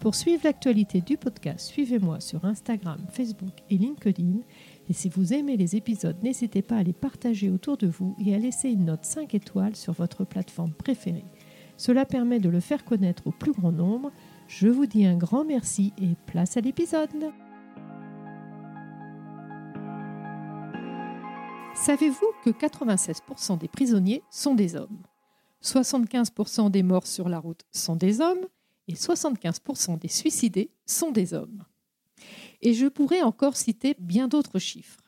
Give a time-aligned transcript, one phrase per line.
[0.00, 4.38] Pour suivre l'actualité du podcast, suivez-moi sur Instagram, Facebook et LinkedIn.
[4.88, 8.34] Et si vous aimez les épisodes, n'hésitez pas à les partager autour de vous et
[8.34, 11.26] à laisser une note 5 étoiles sur votre plateforme préférée.
[11.76, 14.10] Cela permet de le faire connaître au plus grand nombre.
[14.48, 17.10] Je vous dis un grand merci et place à l'épisode.
[21.74, 25.02] Savez-vous que 96% des prisonniers sont des hommes?
[25.62, 28.46] 75% des morts sur la route sont des hommes
[28.90, 31.64] et 75% des suicidés sont des hommes.
[32.60, 35.00] Et je pourrais encore citer bien d'autres chiffres.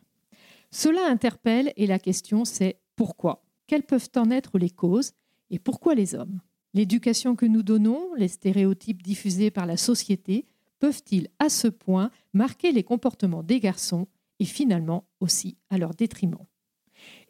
[0.70, 3.44] Cela interpelle et la question c'est pourquoi?
[3.66, 5.12] Quelles peuvent en être les causes
[5.50, 6.40] et pourquoi les hommes?
[6.74, 10.46] L'éducation que nous donnons, les stéréotypes diffusés par la société,
[10.78, 14.06] peuvent-ils à ce point marquer les comportements des garçons
[14.38, 16.46] et finalement aussi à leur détriment?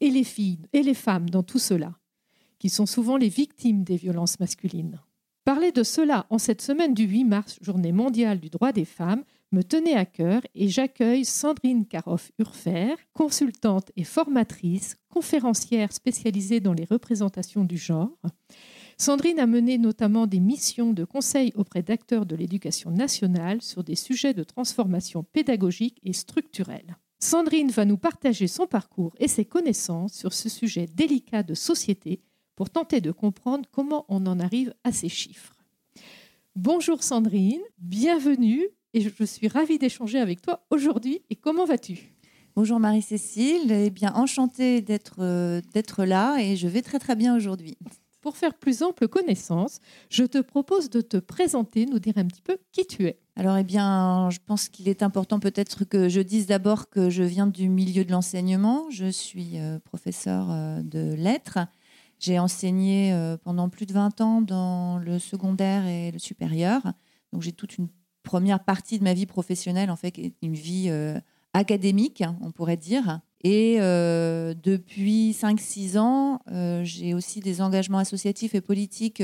[0.01, 1.99] Et les filles et les femmes dans tout cela,
[2.59, 5.01] qui sont souvent les victimes des violences masculines
[5.45, 9.25] Parler de cela en cette semaine du 8 mars, journée mondiale du droit des femmes,
[9.51, 16.85] me tenait à cœur et j'accueille Sandrine Karoff-Urfer, consultante et formatrice, conférencière spécialisée dans les
[16.85, 18.17] représentations du genre.
[18.97, 23.97] Sandrine a mené notamment des missions de conseil auprès d'acteurs de l'éducation nationale sur des
[23.97, 26.97] sujets de transformation pédagogique et structurelle.
[27.19, 32.21] Sandrine va nous partager son parcours et ses connaissances sur ce sujet délicat de société
[32.63, 35.53] pour tenter de comprendre comment on en arrive à ces chiffres.
[36.55, 41.23] Bonjour Sandrine, bienvenue et je suis ravie d'échanger avec toi aujourd'hui.
[41.29, 42.15] Et comment vas-tu?
[42.55, 47.35] Bonjour Marie-Cécile, eh bien enchantée d'être euh, d'être là et je vais très très bien
[47.35, 47.77] aujourd'hui.
[48.21, 52.43] Pour faire plus ample connaissance, je te propose de te présenter, nous dire un petit
[52.43, 53.19] peu qui tu es.
[53.35, 57.25] Alors, eh bien, je pense qu'il est important peut-être que je dise d'abord que je
[57.25, 58.89] viens du milieu de l'enseignement.
[58.91, 61.59] Je suis euh, professeur euh, de lettres
[62.23, 66.81] j'ai enseigné euh, pendant plus de 20 ans dans le secondaire et le supérieur.
[67.33, 67.89] Donc j'ai toute une
[68.23, 71.19] première partie de ma vie professionnelle, en fait, une vie euh,
[71.53, 73.21] académique, on pourrait dire.
[73.43, 76.39] Et euh, depuis 5-6 ans,
[76.85, 79.23] j'ai aussi des engagements associatifs et politiques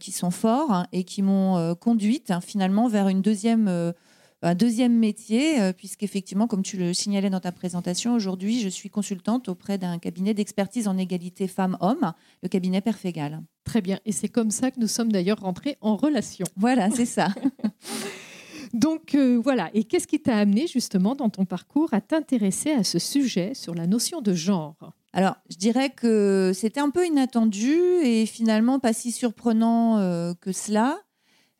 [0.00, 3.94] qui sont forts hein, et qui m'ont conduite hein, finalement vers une deuxième
[4.42, 8.90] un deuxième métier, euh, puisqu'effectivement, comme tu le signalais dans ta présentation, aujourd'hui, je suis
[8.90, 13.42] consultante auprès d'un cabinet d'expertise en égalité femmes-hommes, le cabinet Perfégal.
[13.64, 13.98] Très bien.
[14.04, 16.46] Et c'est comme ça que nous sommes d'ailleurs rentrés en relation.
[16.56, 17.28] Voilà, c'est ça.
[18.72, 22.84] Donc euh, voilà, et qu'est-ce qui t'a amené justement dans ton parcours à t'intéresser à
[22.84, 24.94] ce sujet sur la notion de genre?
[25.12, 30.52] Alors, je dirais que c'était un peu inattendu et finalement pas si surprenant euh, que
[30.52, 30.98] cela.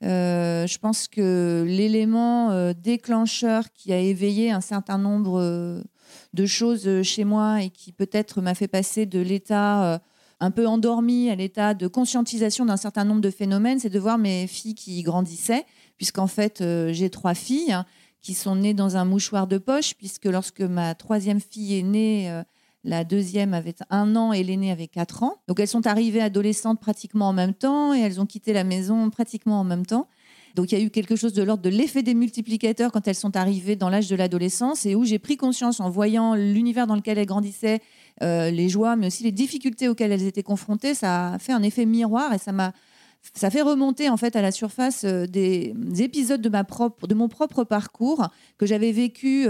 [0.02, 5.80] Euh, je pense que l'élément euh, déclencheur qui a éveillé un certain nombre euh,
[6.34, 10.02] de choses chez moi et qui peut-être m'a fait passer de l'état
[10.40, 14.18] un peu endormi à l'état de conscientisation d'un certain nombre de phénomènes, c'est de voir
[14.18, 15.64] mes filles qui grandissaient,
[15.96, 17.86] puisqu'en fait j'ai trois filles hein,
[18.20, 22.42] qui sont nées dans un mouchoir de poche, puisque lorsque ma troisième fille est née,
[22.84, 25.36] la deuxième avait un an et l'aînée avait quatre ans.
[25.46, 29.08] Donc elles sont arrivées adolescentes pratiquement en même temps et elles ont quitté la maison
[29.10, 30.08] pratiquement en même temps.
[30.54, 33.14] Donc il y a eu quelque chose de l'ordre de l'effet des multiplicateurs quand elles
[33.14, 36.96] sont arrivées dans l'âge de l'adolescence et où j'ai pris conscience en voyant l'univers dans
[36.96, 37.80] lequel elles grandissaient,
[38.22, 41.62] euh, les joies, mais aussi les difficultés auxquelles elles étaient confrontées, ça a fait un
[41.62, 42.72] effet miroir et ça m'a
[43.34, 47.14] ça fait remonter en fait à la surface euh, des, épisodes de ma propre de
[47.14, 48.28] mon propre parcours
[48.58, 49.46] que j'avais vécu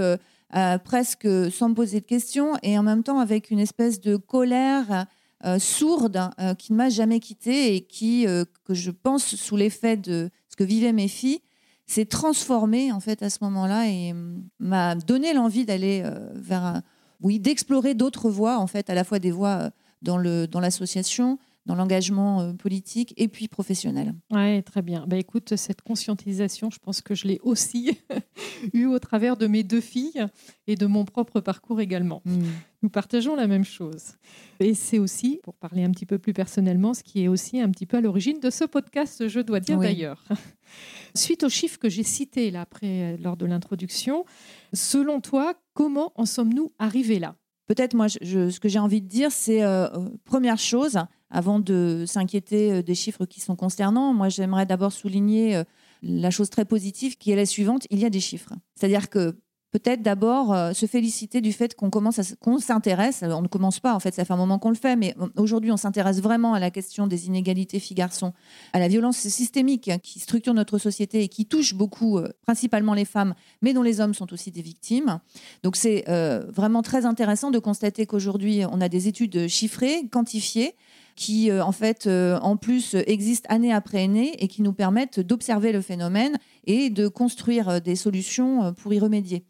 [0.55, 4.17] euh, presque sans me poser de questions et en même temps avec une espèce de
[4.17, 5.07] colère
[5.45, 8.26] euh, sourde euh, qui ne m'a jamais quittée et qui,
[8.65, 11.41] que je pense sous l'effet de ce que vivaient mes filles,
[11.87, 14.15] s'est transformée en fait à ce moment-là et
[14.61, 16.05] m'a donné l'envie d'aller
[16.35, 16.82] vers,
[17.21, 19.71] oui, d'explorer d'autres voies en fait, à la fois des voies
[20.03, 24.14] dans le dans l'association, dans l'engagement euh, politique et puis professionnel.
[24.31, 25.05] Oui, très bien.
[25.06, 27.99] Bah, écoute, cette conscientisation, je pense que je l'ai aussi
[28.73, 30.26] eue au travers de mes deux filles
[30.67, 32.23] et de mon propre parcours également.
[32.25, 32.43] Hmm.
[32.82, 34.17] Nous partageons la même chose.
[34.59, 37.70] Et c'est aussi, pour parler un petit peu plus personnellement, ce qui est aussi un
[37.70, 40.25] petit peu à l'origine de ce podcast, je dois dire d'ailleurs.
[41.14, 44.25] Suite aux chiffres que j'ai cités là, après, lors de l'introduction,
[44.73, 47.37] selon toi, comment en sommes-nous arrivés là?
[47.67, 50.99] Peut-être, moi, ce que j'ai envie de dire, c'est, euh, euh, première chose,
[51.32, 55.62] avant de s'inquiéter euh, des chiffres qui sont concernants, moi j'aimerais d'abord souligner
[56.02, 58.52] la chose très positive qui est la suivante, il y a des chiffres.
[58.76, 59.37] C'est-à-dire que
[59.73, 63.25] peut-être d'abord euh, se féliciter du fait qu'on commence qu'on s'intéresse.
[63.26, 65.73] On ne commence pas, en fait, ça fait un moment qu'on le fait, mais aujourd'hui,
[65.73, 68.32] on s'intéresse vraiment à la question des inégalités filles-garçons,
[68.75, 72.94] à la violence systémique hein, qui structure notre société et qui touche beaucoup, euh, principalement
[72.94, 75.19] les femmes, mais dont les hommes sont aussi des victimes.
[75.62, 80.75] Donc, c'est euh, vraiment très intéressant de constater qu'aujourd'hui, on a des études chiffrées, quantifiées,
[81.17, 85.81] qui en fait en plus existent année après année et qui nous permettent d'observer le
[85.81, 89.44] phénomène et de construire des solutions pour y remédier.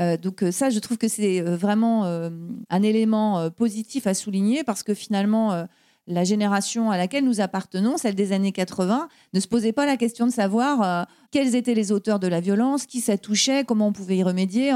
[0.00, 4.64] Euh, donc euh, ça, je trouve que c'est euh, vraiment un élément positif à souligner
[4.64, 5.66] parce que finalement,
[6.06, 9.96] la génération à laquelle nous appartenons, celle des années 80, ne se posait pas la
[9.96, 13.92] question de savoir quels étaient les auteurs de la violence, qui ça touchait, comment on
[13.92, 14.72] pouvait y remédier.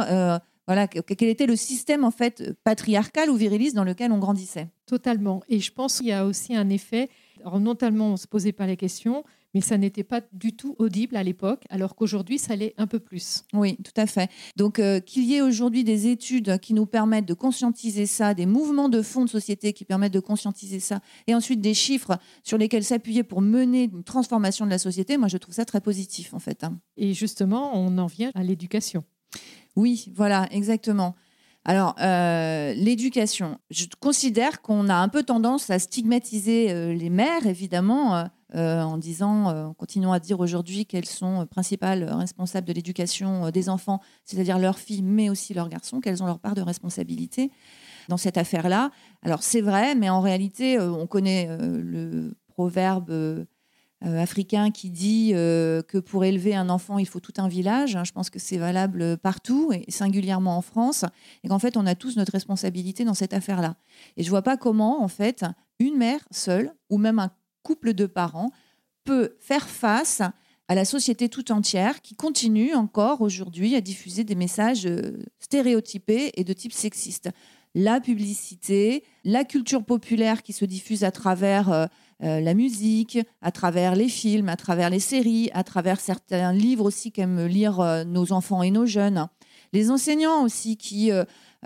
[0.69, 4.69] Voilà, quel était le système en fait patriarcal ou viriliste dans lequel on grandissait.
[4.85, 5.43] Totalement.
[5.49, 7.09] Et je pense qu'il y a aussi un effet.
[7.41, 9.25] Alors non tellement on se posait pas la question,
[9.55, 12.99] mais ça n'était pas du tout audible à l'époque, alors qu'aujourd'hui, ça l'est un peu
[12.99, 13.45] plus.
[13.55, 14.31] Oui, tout à fait.
[14.57, 18.45] Donc, euh, qu'il y ait aujourd'hui des études qui nous permettent de conscientiser ça, des
[18.47, 22.59] mouvements de fond de société qui permettent de conscientiser ça, et ensuite des chiffres sur
[22.59, 26.35] lesquels s'appuyer pour mener une transformation de la société, moi, je trouve ça très positif,
[26.35, 26.63] en fait.
[26.65, 26.79] Hein.
[26.97, 29.05] Et justement, on en vient à l'éducation.
[29.79, 31.15] Oui, voilà, exactement.
[31.65, 37.47] Alors, euh, l'éducation, je considère qu'on a un peu tendance à stigmatiser euh, les mères,
[37.47, 43.51] évidemment, euh, en disant, euh, continuons à dire aujourd'hui qu'elles sont principales responsables de l'éducation
[43.51, 47.53] des enfants, c'est-à-dire leurs filles, mais aussi leurs garçons, qu'elles ont leur part de responsabilité
[48.09, 48.91] dans cette affaire-là.
[49.23, 53.47] Alors c'est vrai, mais en réalité, on connaît le proverbe
[54.01, 57.97] africain qui dit que pour élever un enfant, il faut tout un village.
[57.97, 61.05] Hein, je pense que c'est valable partout et singulièrement en France,
[61.43, 63.77] et qu'en fait, on a tous notre responsabilité dans cette affaire-là.
[64.17, 65.45] Et je vois pas comment, en fait,
[65.79, 67.31] une mère seule ou même un
[67.63, 68.51] couple de parents
[69.05, 70.23] peut faire face
[70.69, 76.33] à la société tout entière qui continue encore aujourd'hui à diffuser des messages euh, stéréotypés
[76.35, 77.31] et de type sexiste.
[77.75, 81.89] La publicité, la culture populaire qui se diffuse à travers
[82.23, 86.53] euh, euh, la musique, à travers les films, à travers les séries, à travers certains
[86.53, 89.29] livres aussi qu'aiment lire nos enfants et nos jeunes.
[89.73, 91.11] Les enseignants aussi qui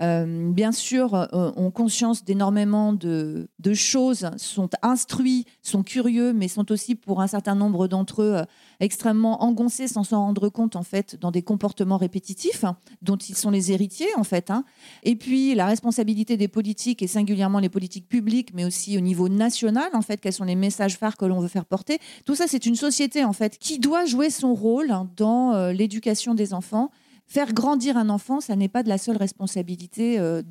[0.01, 6.71] euh, bien sûr, euh, ont conscience d'énormément de, choses, sont instruits, sont curieux, mais sont
[6.71, 8.43] aussi pour un certain nombre d'entre eux euh,
[8.79, 13.35] extrêmement engoncés sans s'en rendre compte en fait dans des comportements répétitifs hein, dont ils
[13.35, 14.49] sont les héritiers en fait.
[14.49, 14.63] Hein.
[15.03, 19.29] Et puis la responsabilité des politiques et singulièrement les politiques publiques, mais aussi au niveau
[19.29, 21.99] national en fait, quels sont les messages phares que l'on veut faire porter.
[22.25, 26.33] Tout ça, c'est une société en fait qui doit jouer son rôle hein, dans l'éducation
[26.33, 26.89] des enfants
[27.25, 30.41] faire grandir un enfant, ça n'est pas de la seule responsabilité euh,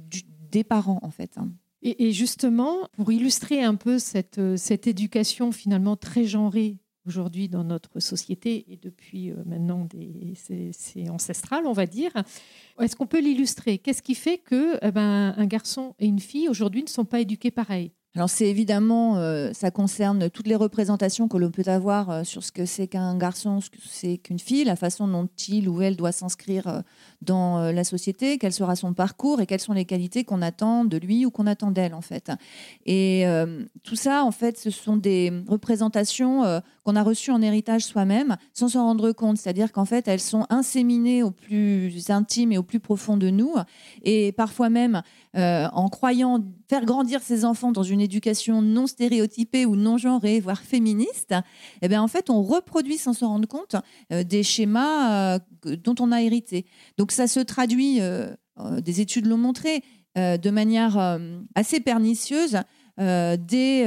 [0.50, 1.38] des parents, en fait.
[1.38, 1.52] Hein.
[1.84, 6.76] Et, justement, pour illustrer un peu cette, euh, cette éducation finalement très genrée
[7.06, 9.88] aujourd'hui dans notre société et depuis euh, maintenant
[10.32, 12.12] c'est ancestral, on va dire.
[12.80, 13.78] Est-ce qu'on peut l'illustrer?
[13.78, 17.19] Qu'est-ce qui fait que eh ben, un garçon et une fille aujourd'hui ne sont pas
[17.19, 17.90] éduqués pareil?
[18.14, 22.44] Alors c'est évidemment, euh, ça concerne toutes les représentations que l'on peut avoir euh, sur
[22.44, 25.80] ce que c'est qu'un garçon, ce que c'est qu'une fille, la façon dont il ou
[25.80, 26.80] elle doit s'inscrire euh,
[27.22, 30.98] dans la société, quel sera son parcours et quelles sont les qualités qu'on attend de
[30.98, 32.32] lui ou qu'on attend d'elle en fait.
[32.84, 33.24] Et
[33.84, 38.69] tout ça, en fait, ce sont des représentations qu'on a reçues en héritage soi-même sans
[38.69, 39.39] s'en rendre compte.
[39.39, 43.55] C'est-à-dire qu'en fait, elles sont inséminées au plus intime et au plus profond de nous.
[44.03, 45.03] Et parfois même,
[45.34, 50.60] en croyant faire grandir ses enfants dans une éducation non stéréotypée ou non genrée, voire
[50.60, 51.34] féministe,
[51.82, 53.77] eh bien, en fait, on reproduit sans s'en rendre compte
[54.12, 56.67] euh, des schémas euh, dont on a hérité.
[56.98, 58.34] Donc ça se traduit, euh,
[58.81, 59.82] des études l'ont montré,
[60.15, 61.19] de manière
[61.55, 62.58] assez pernicieuse
[62.99, 63.84] dès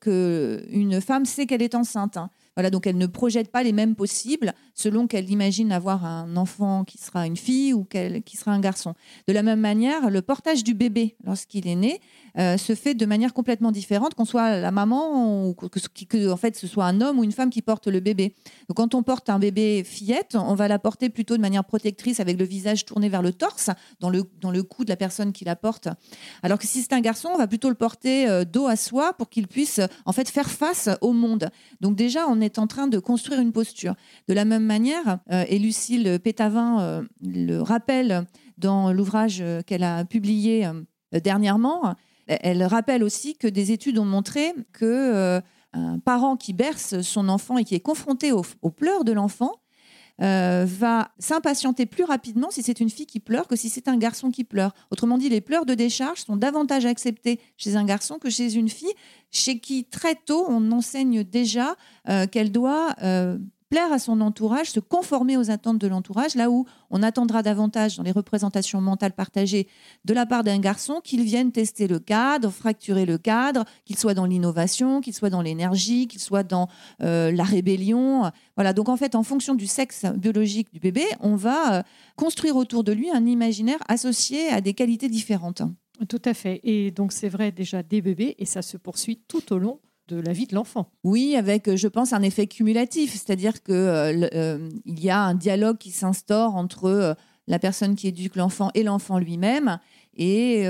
[0.00, 2.16] qu'une femme sait qu'elle est enceinte.
[2.16, 2.30] Hein.
[2.56, 6.84] Voilà, donc elle ne projette pas les mêmes possibles selon qu'elle imagine avoir un enfant
[6.84, 8.94] qui sera une fille ou qui sera un garçon.
[9.28, 12.00] De la même manière, le portage du bébé lorsqu'il est né
[12.38, 16.56] euh, se fait de manière complètement différente, qu'on soit la maman ou que, en fait
[16.56, 18.34] ce soit un homme ou une femme qui porte le bébé.
[18.68, 22.20] Donc quand on porte un bébé fillette, on va la porter plutôt de manière protectrice
[22.20, 25.32] avec le visage tourné vers le torse, dans le, dans le cou de la personne
[25.32, 25.88] qui la porte.
[26.42, 29.12] Alors que si c'est un garçon, on va plutôt le porter euh, dos à soi
[29.12, 31.50] pour qu'il puisse en fait faire face au monde.
[31.80, 33.94] Donc déjà, on est en train de construire une posture.
[34.28, 38.26] De la même manière, euh, et Lucille Pétavin le rappelle
[38.58, 40.68] dans l'ouvrage qu'elle a publié
[41.12, 41.94] dernièrement,
[42.26, 45.40] elle rappelle aussi que des études ont montré que euh,
[45.72, 49.52] un parent qui berce son enfant et qui est confronté aux, pleurs de l'enfant
[50.20, 53.96] euh, va s'impatienter plus rapidement si c'est une fille qui pleure que si c'est un
[53.96, 54.74] garçon qui pleure.
[54.90, 58.68] Autrement dit, les pleurs de décharge sont davantage acceptés chez un garçon que chez une
[58.68, 58.92] fille,
[59.30, 61.76] chez qui très tôt on enseigne déjà
[62.08, 62.94] euh, qu'elle doit
[63.72, 67.96] plaire à son entourage, se conformer aux attentes de l'entourage, là où on attendra davantage
[67.96, 69.66] dans les représentations mentales partagées
[70.04, 74.12] de la part d'un garçon qu'il vienne tester le cadre, fracturer le cadre, qu'il soit
[74.12, 76.68] dans l'innovation, qu'il soit dans l'énergie, qu'il soit dans
[77.00, 78.30] euh, la rébellion.
[78.56, 81.82] Voilà, donc en fait, en fonction du sexe biologique du bébé, on va euh,
[82.16, 85.62] construire autour de lui un imaginaire associé à des qualités différentes.
[86.10, 86.60] Tout à fait.
[86.62, 90.20] Et donc c'est vrai déjà des bébés et ça se poursuit tout au long de
[90.20, 90.90] la vie de l'enfant.
[91.04, 95.34] Oui, avec, euh, je pense, un effet cumulatif, c'est-à-dire qu'il euh, euh, y a un
[95.34, 97.16] dialogue qui s'instaure entre
[97.48, 99.78] la personne qui éduque l'enfant et l'enfant lui-même.
[100.14, 100.66] Et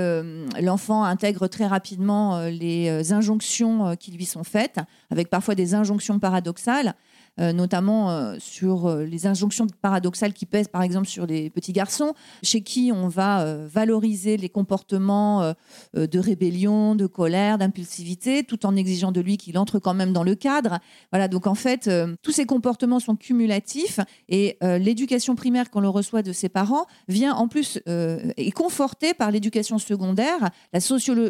[0.61, 4.79] l'enfant intègre très rapidement les injonctions qui lui sont faites,
[5.11, 6.95] avec parfois des injonctions paradoxales.
[7.39, 11.73] Euh, notamment euh, sur euh, les injonctions paradoxales qui pèsent par exemple sur les petits
[11.73, 12.13] garçons,
[12.43, 15.53] chez qui on va valoriser les comportements
[15.93, 20.23] de rébellion, de colère, d'impulsivité, tout en exigeant de lui qu'il entre quand même dans
[20.23, 20.79] le cadre.
[21.11, 21.89] Voilà, donc en fait,
[22.21, 23.99] tous ces comportements sont cumulatifs
[24.29, 29.31] et l'éducation primaire qu'on le reçoit de ses parents vient en plus est confortée par
[29.31, 30.79] l'éducation secondaire, la,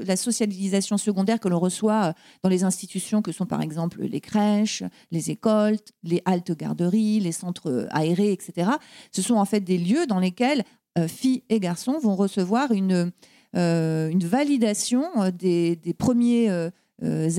[0.06, 4.84] la socialisation secondaire que l'on reçoit dans les institutions que sont par exemple les crèches,
[5.12, 8.72] les écoles, les haltes garderies, les centres aérés, etc.
[9.12, 10.64] Ce sont en fait des lieux dans lesquels
[10.98, 13.12] euh, filles et garçons vont recevoir une,
[13.56, 16.50] euh, une validation euh, des, premiers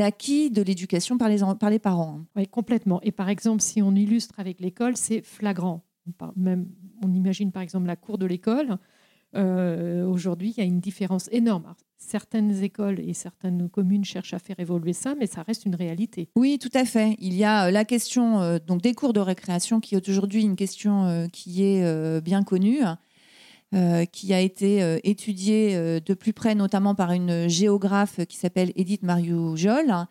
[0.01, 2.21] acquis de l'éducation par les, par les parents.
[2.37, 3.01] Oui, complètement.
[3.03, 5.85] Et par exemple, si on illustre avec l'école, c'est flagrant.
[6.37, 6.67] Même,
[7.03, 8.77] on imagine par exemple la cour de l'école.
[9.35, 11.75] Aujourd'hui, il y a une différence énorme
[12.05, 16.29] certaines écoles et certaines communes cherchent à faire évoluer ça, mais ça reste une réalité.
[16.37, 17.17] Oui, tout à fait.
[17.19, 20.43] Il y a euh, la question euh, donc des cours de récréation qui est aujourd'hui
[20.43, 22.81] une question euh, qui est bien connue.
[24.13, 30.07] qui a été étudiée de plus près, notamment par une géographe qui s'appelle Edith Mariou-Jolle,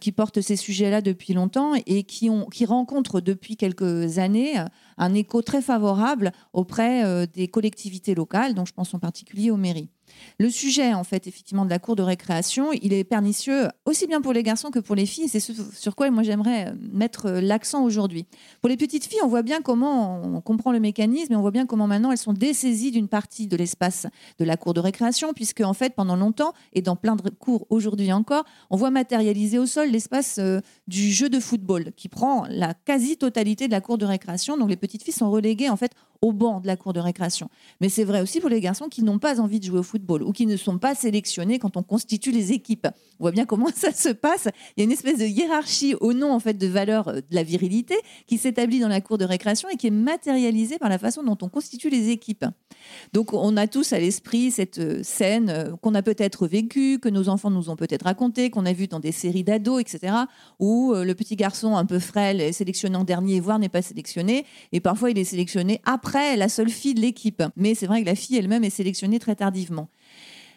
[0.00, 4.54] qui porte ces sujets-là depuis longtemps et qui, ont, qui rencontre depuis quelques années
[4.96, 9.90] un écho très favorable auprès des collectivités locales, donc je pense en particulier aux mairies.
[10.38, 14.20] Le sujet, en fait, effectivement, de la cour de récréation, il est pernicieux aussi bien
[14.20, 15.28] pour les garçons que pour les filles.
[15.28, 18.26] C'est sur quoi moi j'aimerais euh, mettre euh, l'accent aujourd'hui.
[18.60, 21.50] Pour les petites filles, on voit bien comment on comprend le mécanisme et on voit
[21.50, 24.06] bien comment maintenant elles sont dessaisies d'une partie de l'espace
[24.38, 27.66] de la cour de récréation, puisque en fait, pendant longtemps et dans plein de cours
[27.70, 32.46] aujourd'hui encore, on voit matérialiser au sol l'espace euh, du jeu de football qui prend
[32.48, 34.56] la quasi-totalité de la cour de récréation.
[34.56, 35.92] Donc les petites filles sont reléguées en fait
[36.24, 37.50] au banc de la cour de récréation.
[37.82, 40.22] Mais c'est vrai aussi pour les garçons qui n'ont pas envie de jouer au football
[40.22, 42.86] ou qui ne sont pas sélectionnés quand on constitue les équipes.
[43.20, 44.48] On voit bien comment ça se passe.
[44.74, 47.34] Il y a une espèce de hiérarchie au nom en fait de valeur euh, de
[47.34, 47.94] la virilité
[48.26, 51.36] qui s'établit dans la cour de récréation et qui est matérialisée par la façon dont
[51.42, 52.46] on constitue les équipes.
[53.12, 57.10] Donc on a tous à l'esprit cette euh, scène euh, qu'on a peut-être vécue, que
[57.10, 60.14] nos enfants nous ont peut-être racontée, qu'on a vue dans des séries d'ados, etc.,
[60.58, 64.46] où le petit garçon un peu frêle est sélectionné en dernier, voire n'est pas sélectionné,
[64.72, 67.42] et parfois il est sélectionné après la seule fille de l'équipe.
[67.56, 69.88] Mais c'est vrai que la fille elle-même est sélectionnée très tardivement.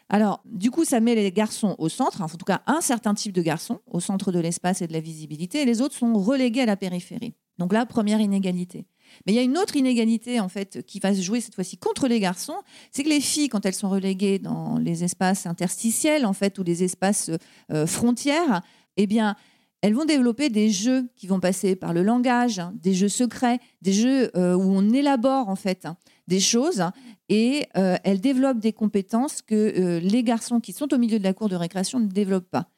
[0.10, 3.34] Alors, du coup, ça met les garçons au centre, en tout cas un certain type
[3.34, 6.62] de garçons au centre de l'espace et de la visibilité, et les autres sont relégués
[6.62, 7.34] à la périphérie.
[7.58, 8.86] Donc là, première inégalité.
[9.26, 11.78] Mais il y a une autre inégalité en fait qui va se jouer cette fois-ci
[11.78, 12.58] contre les garçons,
[12.92, 16.64] c'est que les filles, quand elles sont reléguées dans les espaces interstitiels en fait ou
[16.64, 17.32] les espaces
[17.72, 18.62] euh, frontières,
[18.96, 19.36] eh bien
[19.82, 23.60] elles vont développer des jeux qui vont passer par le langage, hein, des jeux secrets,
[23.82, 26.84] des jeux euh, où on élabore en fait hein, des choses
[27.30, 31.24] et euh, elles développent des compétences que euh, les garçons qui sont au milieu de
[31.24, 32.70] la cour de récréation ne développent pas.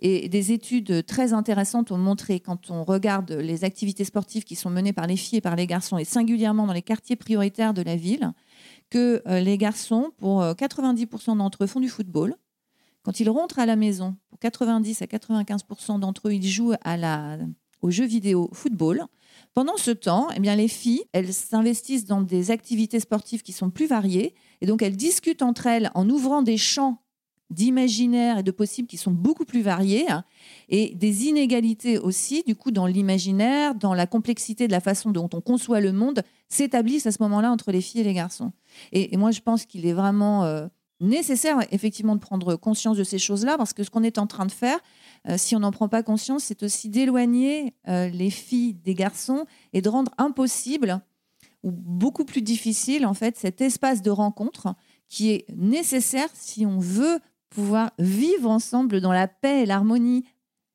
[0.00, 4.70] Et des études très intéressantes ont montré, quand on regarde les activités sportives qui sont
[4.70, 7.82] menées par les filles et par les garçons, et singulièrement dans les quartiers prioritaires de
[7.82, 8.32] la ville,
[8.88, 12.34] que les garçons, pour 90% d'entre eux, font du football,
[13.08, 15.64] quand ils rentrent à la maison, pour 90 à 95
[15.98, 17.38] d'entre eux, ils jouent à la,
[17.82, 19.06] vidéo football.
[19.54, 23.70] Pendant ce temps, eh bien, les filles, elles s'investissent dans des activités sportives qui sont
[23.70, 24.34] plus variées.
[24.60, 27.00] Et donc, elles discutent entre elles en ouvrant des champs
[27.48, 30.04] d'imaginaire et de possibles qui sont beaucoup plus variés
[30.68, 35.30] et des inégalités aussi, du coup, dans l'imaginaire, dans la complexité de la façon dont
[35.32, 38.52] on conçoit le monde, s'établissent à ce moment-là entre les filles et les garçons.
[38.92, 40.66] Et, moi, je pense qu'il est vraiment euh,
[41.00, 44.46] nécessaire effectivement de prendre conscience de ces choses-là parce que ce qu'on est en train
[44.46, 44.78] de faire,
[45.28, 49.44] euh, si on n'en prend pas conscience, c'est aussi d'éloigner euh, les filles des garçons
[49.72, 51.00] et de rendre impossible
[51.62, 54.74] ou beaucoup plus difficile en fait cet espace de rencontre
[55.08, 57.18] qui est nécessaire si on veut
[57.50, 60.24] pouvoir vivre ensemble dans la paix et l'harmonie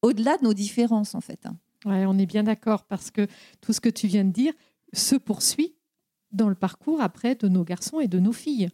[0.01, 1.47] au-delà de nos différences en fait.
[1.85, 3.27] On est bien d'accord parce que
[3.61, 4.53] tout ce que tu viens de dire
[4.93, 5.75] se poursuit
[6.31, 8.69] dans le parcours après de nos garçons et de nos filles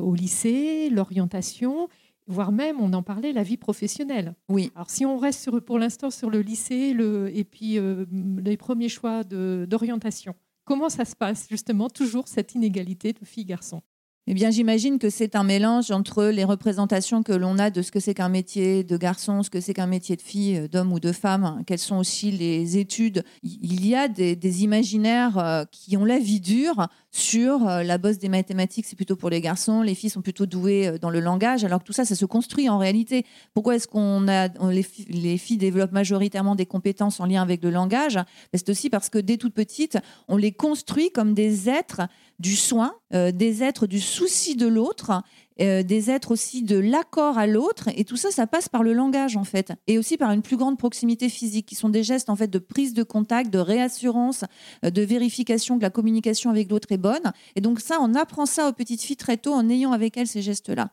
[0.00, 1.88] au lycée, l'orientation,
[2.26, 4.34] voire même, on en parlait, la vie professionnelle.
[4.48, 4.70] Oui.
[4.74, 8.06] Alors si on reste sur, pour l'instant sur le lycée le, et puis euh,
[8.42, 13.82] les premiers choix d'orientation, comment ça se passe justement toujours cette inégalité de filles-garçons
[14.26, 17.90] eh bien, j'imagine que c'est un mélange entre les représentations que l'on a de ce
[17.90, 21.00] que c'est qu'un métier de garçon, ce que c'est qu'un métier de fille, d'homme ou
[21.00, 23.24] de femme, quelles sont aussi les études.
[23.42, 28.18] Il y a des, imaginaires euh, qui ont la vie dure sur euh, la bosse
[28.18, 31.64] des mathématiques, c'est plutôt pour les garçons, les filles sont plutôt douées dans le langage,
[31.64, 33.24] alors que tout ça, ça se construit en réalité.
[33.52, 37.70] Pourquoi est-ce qu'on a les, les, filles développent majoritairement des compétences en lien avec le
[37.70, 38.14] langage?
[38.14, 38.24] Ben,
[38.54, 39.98] C'est aussi parce que dès toute petite,
[40.28, 42.02] on les construit comme des êtres
[42.40, 45.22] du soin, euh, des êtres du souci de l'autre,
[45.60, 47.88] euh, des êtres aussi de l'accord à l'autre.
[47.96, 49.72] Et tout ça, ça passe par le langage, en fait.
[49.86, 52.58] Et aussi par une plus grande proximité physique, qui sont des gestes, en fait, de
[52.58, 54.44] prise de contact, de réassurance,
[54.84, 57.32] euh, de vérification que la communication avec l'autre est bonne.
[57.56, 60.26] Et donc, ça, on apprend ça aux petites filles très tôt en ayant avec elles
[60.26, 60.90] ces gestes-là.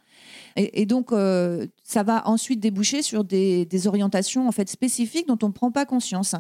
[0.56, 5.48] Et, donc, euh, ça va ensuite déboucher sur des, orientations en fait spécifiques dont on
[5.48, 6.36] ne prend pas conscience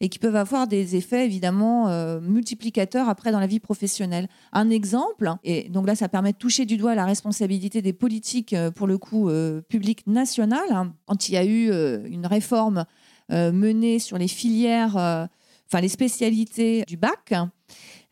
[0.00, 4.28] et qui peuvent avoir des effets évidemment euh, multiplicateurs après dans la vie professionnelle.
[4.52, 8.54] Un exemple, et donc là, ça permet de toucher du doigt la responsabilité des politiques
[8.54, 9.30] euh, pour le coup
[9.68, 10.60] publiques nationales.
[10.72, 10.92] Hein.
[11.06, 11.70] quand il y a eu
[12.08, 12.84] une réforme
[13.30, 15.28] menée sur les filières,
[15.70, 17.44] enfin les spécialités du bac euh,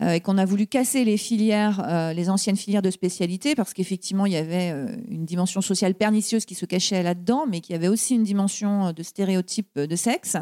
[0.00, 4.26] et qu'on a voulu casser les filières, euh, les anciennes filières de spécialité, parce qu'effectivement,
[4.26, 7.88] il y avait euh, une dimension sociale pernicieuse qui se cachait là-dedans, mais qui avait
[7.88, 10.36] aussi une dimension de stéréotype de sexe.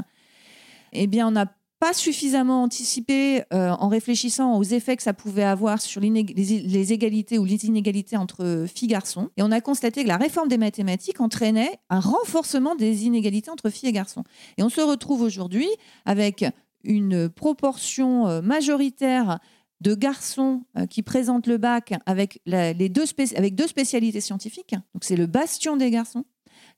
[0.92, 1.46] Eh bien, on n'a
[1.78, 7.44] pas suffisamment anticipé en réfléchissant aux effets que ça pouvait avoir sur les, égalités ou
[7.44, 9.28] les inégalités entre filles et garçons.
[9.36, 13.68] Et on a constaté que la réforme des mathématiques entraînait un renforcement des inégalités entre
[13.68, 14.24] filles et garçons.
[14.56, 15.68] Et on se retrouve aujourd'hui
[16.06, 16.46] avec
[16.86, 19.38] une proportion euh, majoritaire
[19.80, 23.04] de garçons euh, qui présentent le bac avec, deux
[23.36, 24.74] avec deux spécialités scientifiques.
[24.94, 26.24] Donc c'est le bastion des garçons.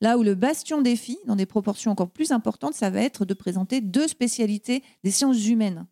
[0.01, 3.25] Là où le bastion des filles, dans des proportions encore plus importantes, ça va être
[3.25, 5.87] de présenter deux spécialités des sciences humaines.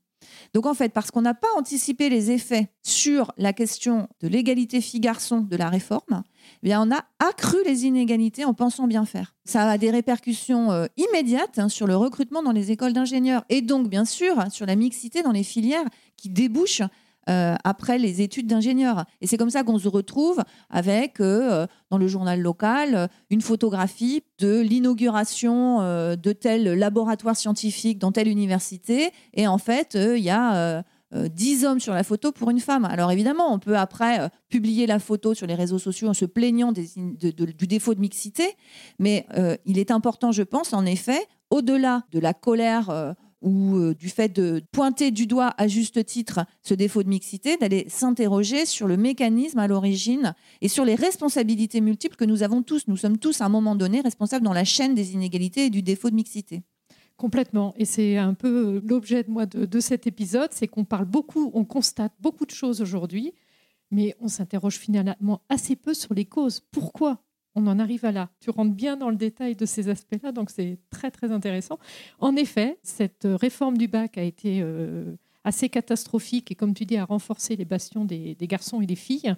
[0.55, 4.81] Donc en fait, parce qu'on n'a pas anticipé les effets sur la question de l'égalité
[4.81, 6.23] filles-garçons de la réforme,
[6.63, 9.35] eh bien on a accru les inégalités en pensant bien faire.
[9.45, 13.63] Ça a des répercussions euh, immédiates hein, sur le recrutement dans les écoles d'ingénieurs et
[13.63, 15.87] donc bien sûr sur la mixité dans les filières
[16.17, 16.83] qui débouchent
[17.27, 19.05] après les études d'ingénieur.
[19.21, 24.23] Et c'est comme ça qu'on se retrouve avec, euh, dans le journal local, une photographie
[24.39, 29.11] de l'inauguration euh, de tel laboratoire scientifique dans telle université.
[29.35, 30.85] Et en fait, il y a...
[31.15, 32.85] 10 hommes sur la photo pour une femme.
[32.85, 36.73] Alors évidemment, on peut après publier la photo sur les réseaux sociaux en se plaignant
[36.73, 38.43] du défaut de mixité,
[38.99, 39.25] mais
[39.65, 44.29] il est important, je pense, en effet, au-delà de la colère ou euh, du fait
[44.29, 48.97] de pointer du doigt à juste titre ce défaut de mixité, d'aller s'interroger sur le
[48.97, 52.89] mécanisme à l'origine et sur les responsabilités multiples que nous avons tous.
[52.89, 55.83] Nous sommes tous à un moment donné responsables dans la chaîne des inégalités et du
[55.83, 56.63] défaut de mixité.
[57.17, 57.73] Complètement.
[57.77, 61.65] Et c'est un peu l'objet de, moi de, cet épisode, c'est qu'on parle beaucoup, on
[61.65, 63.33] constate beaucoup de choses aujourd'hui,
[63.91, 66.61] mais on s'interroge finalement assez peu sur les causes.
[66.71, 67.23] Pourquoi
[67.57, 68.29] on en arrive à là.
[68.39, 71.79] Tu rentres bien dans le détail de ces aspects-là, donc c'est très très intéressant.
[72.21, 76.99] En effet, cette réforme du bac a été euh, assez catastrophique et comme tu dis,
[76.99, 79.35] a renforcé les bastions des, garçons et des filles.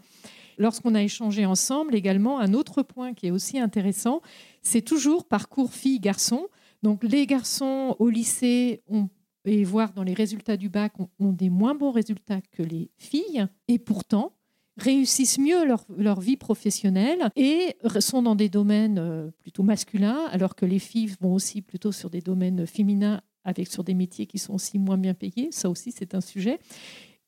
[0.59, 4.21] Lorsqu'on a échangé ensemble également, un autre point qui est aussi intéressant,
[4.63, 6.49] c'est toujours parcours filles-garçons.
[6.83, 9.09] Donc les garçons au lycée ont
[9.45, 13.47] et voir dans les résultats du bac ont des moins bons résultats que les filles.
[13.69, 14.33] Et pourtant,
[14.79, 20.65] réussissent mieux leur, vie professionnelle et sont dans des domaines euh, plutôt masculins, alors que
[20.65, 24.55] les filles vont aussi plutôt sur des domaines féminins, avec sur des métiers qui sont
[24.55, 25.49] aussi moins bien payés.
[25.51, 26.59] Ça aussi, c'est un sujet.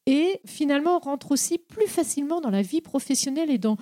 [0.06, 3.76] Et finalement, rentrent aussi plus facilement dans la vie professionnelle et dans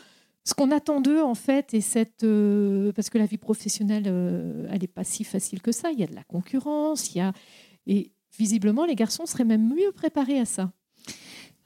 [0.45, 4.67] ce qu'on attend d'eux, en fait, et cette, euh, parce que la vie professionnelle, euh,
[4.71, 5.91] elle n'est pas si facile que ça.
[5.93, 7.33] Il y a de la concurrence, il y a...
[7.87, 10.73] Et visiblement, les garçons seraient même mieux préparés à ça.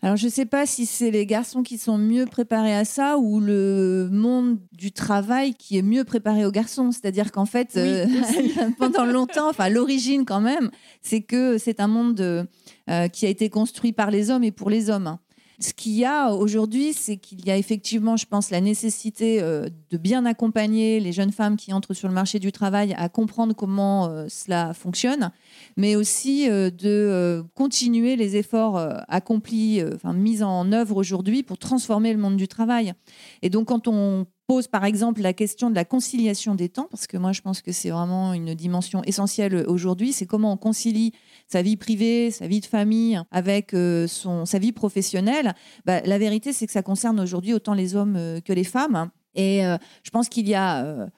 [0.04, 3.18] Alors, je ne sais pas si c'est les garçons qui sont mieux préparés à ça
[3.18, 6.90] ou le monde du travail qui est mieux préparé aux garçons.
[6.90, 8.06] C'est-à-dire qu'en fait, euh,
[8.78, 13.48] pendant longtemps, enfin, l'origine quand même, c'est que c'est un monde euh, qui a été
[13.48, 15.18] construit par les hommes et pour les hommes.
[15.62, 19.68] Ce qu'il y a aujourd'hui, c'est qu'il y a effectivement, je pense, la nécessité euh,
[19.90, 23.55] de bien accompagner les jeunes femmes qui entrent sur le marché du travail à comprendre
[23.55, 25.31] comment euh, cela fonctionne,
[25.77, 32.12] mais aussi euh, de continuer les efforts accomplis, enfin mis en œuvre aujourd'hui pour transformer
[32.12, 32.94] le monde du travail.
[33.42, 37.07] Et donc, quand on pose par exemple la question de la conciliation des temps, parce
[37.07, 41.12] que moi je pense que c'est vraiment une dimension essentielle aujourd'hui, c'est comment on concilie
[41.52, 45.54] sa vie privée, sa vie de famille avec euh, son, sa vie professionnelle.
[45.84, 49.10] Bah, la vérité c'est que ça concerne aujourd'hui autant les hommes euh, que les femmes.
[49.34, 49.62] Et
[50.02, 51.08] je pense qu'il y a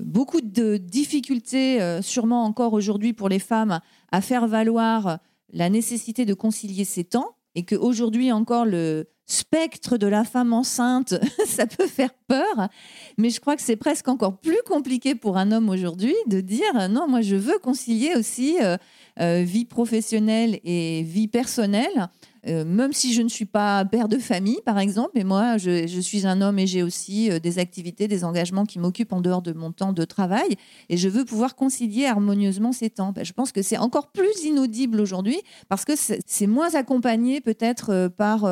[0.00, 3.78] beaucoup de difficultés, sûrement encore aujourd'hui pour les femmes,
[4.10, 5.20] à faire valoir
[5.52, 11.14] la nécessité de concilier ces temps et qu'aujourd'hui encore le spectre de la femme enceinte,
[11.46, 12.68] ça peut faire peur,
[13.16, 16.88] mais je crois que c'est presque encore plus compliqué pour un homme aujourd'hui de dire
[16.90, 18.76] non, moi je veux concilier aussi euh,
[19.20, 22.08] euh, vie professionnelle et vie personnelle.
[22.46, 26.00] Euh, même si je ne suis pas père de famille, par exemple, mais moi, je,
[26.00, 29.40] suis un homme et j'ai aussi euh, des activités, des engagements qui m'occupent en dehors
[29.40, 30.56] de mon temps de travail,
[30.88, 33.12] et je veux pouvoir concilier harmonieusement ces temps.
[33.12, 37.90] Ben, je pense que c'est encore plus inaudible aujourd'hui parce que c'est moins accompagné peut-être
[37.90, 38.44] euh, par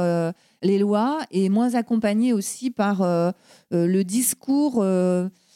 [0.63, 3.03] les lois et moins accompagné aussi par
[3.71, 4.85] le discours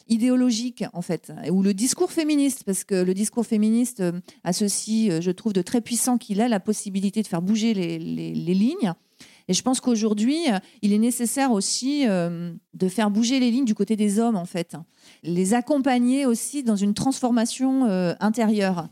[0.09, 5.11] idéologique, en fait, ou le discours féministe, parce que le discours féministe euh, a ceci,
[5.11, 8.93] euh, je trouve, de très puissant qu'il a la possibilité de faire bouger les, lignes.
[9.47, 13.75] Et je pense qu'aujourd'hui, euh, il est nécessaire aussi de faire bouger les lignes du
[13.75, 14.75] côté des hommes, en fait.
[15.23, 17.85] Les accompagner aussi dans une transformation
[18.19, 18.89] intérieure.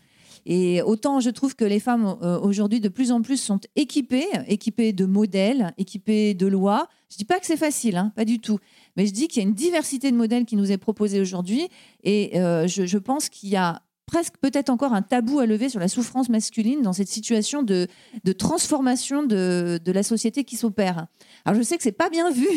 [0.47, 4.93] Et autant je trouve que les femmes aujourd'hui de plus en plus sont équipées, équipées
[4.93, 6.87] de modèles, équipées de lois.
[7.09, 8.59] Je dis pas que c'est facile, hein, pas du tout.
[8.95, 11.67] Mais je dis qu'il y a une diversité de modèles qui nous est proposée aujourd'hui.
[12.03, 15.79] Et euh, je, pense qu'il y a presque peut-être encore un tabou à lever sur
[15.79, 17.87] la souffrance masculine dans cette situation de,
[18.37, 21.07] transformation de, de, la société qui s'opère.
[21.43, 22.47] Alors je sais que c'est pas bien vu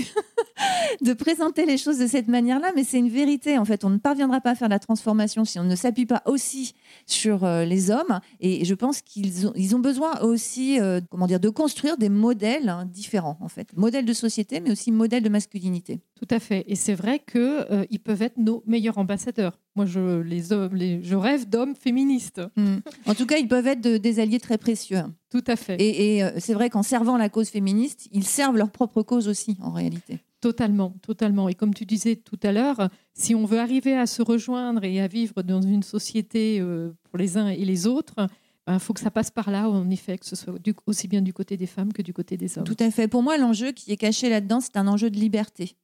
[1.00, 3.58] de présenter les choses de cette manière-là, mais c'est une vérité.
[3.58, 6.22] En fait, on ne parviendra pas à faire la transformation si on ne s'appuie pas
[6.26, 6.74] aussi
[7.06, 8.20] sur euh, les hommes.
[8.40, 12.08] Et je pense qu'ils ont, ils ont besoin aussi, euh, comment dire, de construire des
[12.08, 16.00] modèles hein, différents, en fait, modèles de société, mais aussi modèles de masculinité.
[16.16, 16.64] Tout à fait.
[16.66, 19.58] Et c'est vrai qu'ils euh, ils peuvent être nos meilleurs ambassadeurs.
[19.76, 22.40] Moi, je, les, hommes, les, je rêve d'hommes féministes.
[22.56, 22.78] Hmm.
[23.06, 25.02] En tout cas, ils peuvent être des alliés très précieux.
[25.30, 25.76] Tout à fait.
[25.80, 29.70] Et, c'est vrai qu'en servant la cause féministe, ils servent leur propre cause aussi, en
[29.70, 30.18] réalité.
[30.40, 31.48] Totalement, totalement.
[31.48, 35.00] Et comme tu disais tout à l'heure, si on veut arriver à se rejoindre et
[35.00, 38.92] à vivre dans une société euh, pour les uns et les autres, il ben, faut
[38.92, 40.54] que ça passe par là, en effet, que ce soit
[40.86, 42.64] aussi bien du côté des femmes que du côté des hommes.
[42.64, 43.08] Tout à fait.
[43.08, 45.74] Pour moi, l'enjeu qui est caché là-dedans, c'est un enjeu de liberté.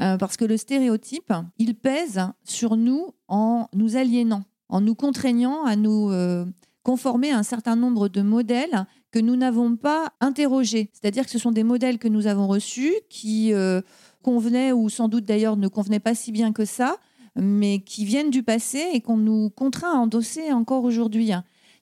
[0.00, 5.64] Euh, parce que le stéréotype, il pèse sur nous en nous aliénant, en nous contraignant
[5.64, 6.44] à nous euh,
[6.82, 10.90] conformer à un certain nombre de modèles que nous n'avons pas interrogés.
[10.92, 13.80] C'est-à-dire que ce sont des modèles que nous avons reçus qui euh,
[14.20, 16.98] convenaient ou sans doute d'ailleurs ne convenaient pas si bien que ça,
[17.34, 21.30] mais qui viennent du passé et qu'on nous contraint à endosser encore aujourd'hui.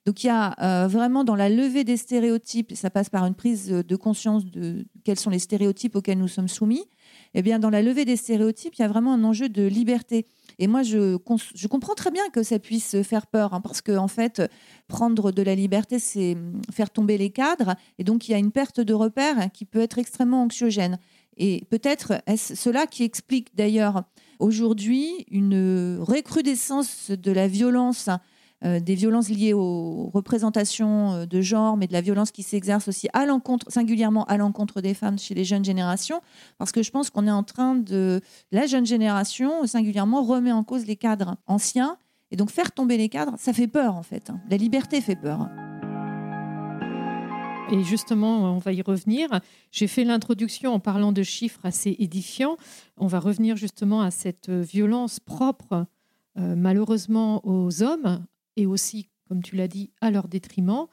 [0.07, 3.67] Donc il y a vraiment dans la levée des stéréotypes, ça passe par une prise
[3.69, 6.85] de conscience de quels sont les stéréotypes auxquels nous sommes soumis,
[7.35, 10.27] eh bien, dans la levée des stéréotypes, il y a vraiment un enjeu de liberté.
[10.59, 11.17] Et moi, je,
[11.67, 14.43] comprends très bien que ça puisse faire peur, hein, parce que en fait,
[14.89, 16.37] prendre de la liberté, c'est
[16.73, 19.81] faire tomber les cadres, et donc il y a une perte de repères qui peut
[19.81, 20.99] être extrêmement anxiogène.
[21.37, 24.05] Et peut-être est-ce cela qui explique d'ailleurs
[24.39, 28.09] aujourd'hui une recrudescence de la violence
[28.65, 33.09] des violences liées aux représentations euh, de genre, mais de la violence qui s'exerce aussi
[33.69, 36.21] singulièrement à l'encontre des femmes chez les jeunes générations,
[36.59, 38.21] parce que je pense qu'on est en train de...
[38.53, 41.99] La jeune génération, singulièrement, remet en cause les cadres anciens,
[42.31, 44.31] et donc faire tomber les cadres, ça fait peur en fait.
[44.51, 45.49] La liberté fait peur.
[47.71, 49.29] Et justement, on va y revenir.
[49.73, 52.57] J'ai fait l'introduction en parlant de chiffres assez édifiants.
[52.99, 55.87] On va revenir justement à cette violence propre,
[56.39, 58.25] euh, malheureusement, aux hommes,
[58.57, 60.87] et aussi, comme tu l'as dit, à leur détriment.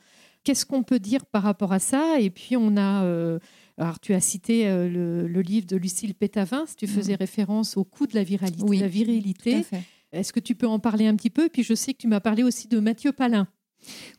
[0.44, 2.20] Qu'est-ce qu'on peut dire par rapport à ça?
[2.20, 3.04] Et puis, on a.
[3.04, 3.40] Euh,
[3.78, 6.90] alors, tu as cité euh, le, livre de Lucille Pétavin, si tu mm.
[6.90, 8.78] faisais référence au coût de la viralité.
[8.78, 9.66] la virilité.
[10.12, 11.46] Est-ce que tu peux en parler un petit peu?
[11.46, 13.48] Et puis, je sais que tu m'as parlé aussi de Mathieu Palin.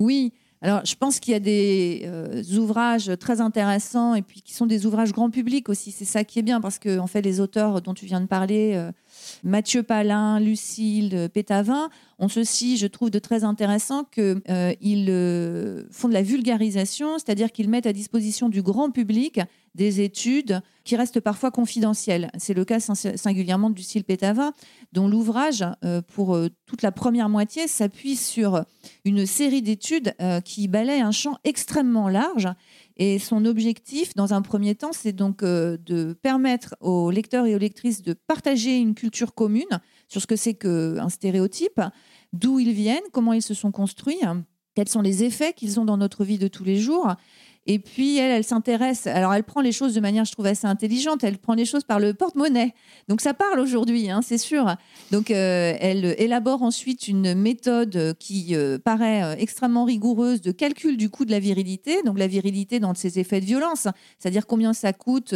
[0.01, 4.55] Oui, alors, je pense qu'il y a des euh, ouvrages très intéressants et puis qui
[4.55, 5.91] sont des ouvrages grand public aussi.
[5.91, 8.27] C'est ça qui est bien parce que, en fait, les auteurs dont tu viens de
[8.27, 8.91] parler,
[9.45, 16.09] Mathieu Palin, Lucille Pétavin, ont ceci, je trouve, de très intéressant qu'ils euh, euh, font
[16.09, 19.41] de la vulgarisation, c'est-à-dire qu'ils mettent à disposition du grand public
[19.75, 22.31] des études qui restent parfois confidentielles.
[22.39, 24.53] C'est le cas singulièrement de Lucille Pétavin,
[24.93, 28.65] dont l'ouvrage, euh, pour toute la première moitié, s'appuie sur
[29.05, 32.49] une série d'études qui balaient un champ extrêmement large
[33.05, 37.55] et son objectif, dans un premier temps, c'est donc euh, de permettre aux lecteurs et
[37.57, 41.81] aux lectrices de partager une culture commune sur ce que c'est qu'un stéréotype,
[42.33, 44.21] d'où ils viennent, comment ils se sont construits,
[44.77, 47.17] quels sont les effets qu'ils ont dans notre vie de tous les jours.
[47.67, 49.07] Et puis, elle, s'intéresse.
[49.07, 51.23] Alors, elle prend les choses de manière, je trouve, assez intelligente.
[51.23, 52.75] Elle prend les choses par le porte-monnaie.
[53.07, 54.75] Donc, ça parle aujourd'hui, hein, c'est sûr.
[55.13, 60.97] Donc, euh, elle élabore ensuite une méthode qui euh, paraît euh, extrêmement rigoureuse de calcul
[60.97, 62.03] du coût de la virilité.
[62.03, 63.87] Donc, la virilité dans ses effets de violence,
[64.19, 65.33] c'est-à-dire combien ça coûte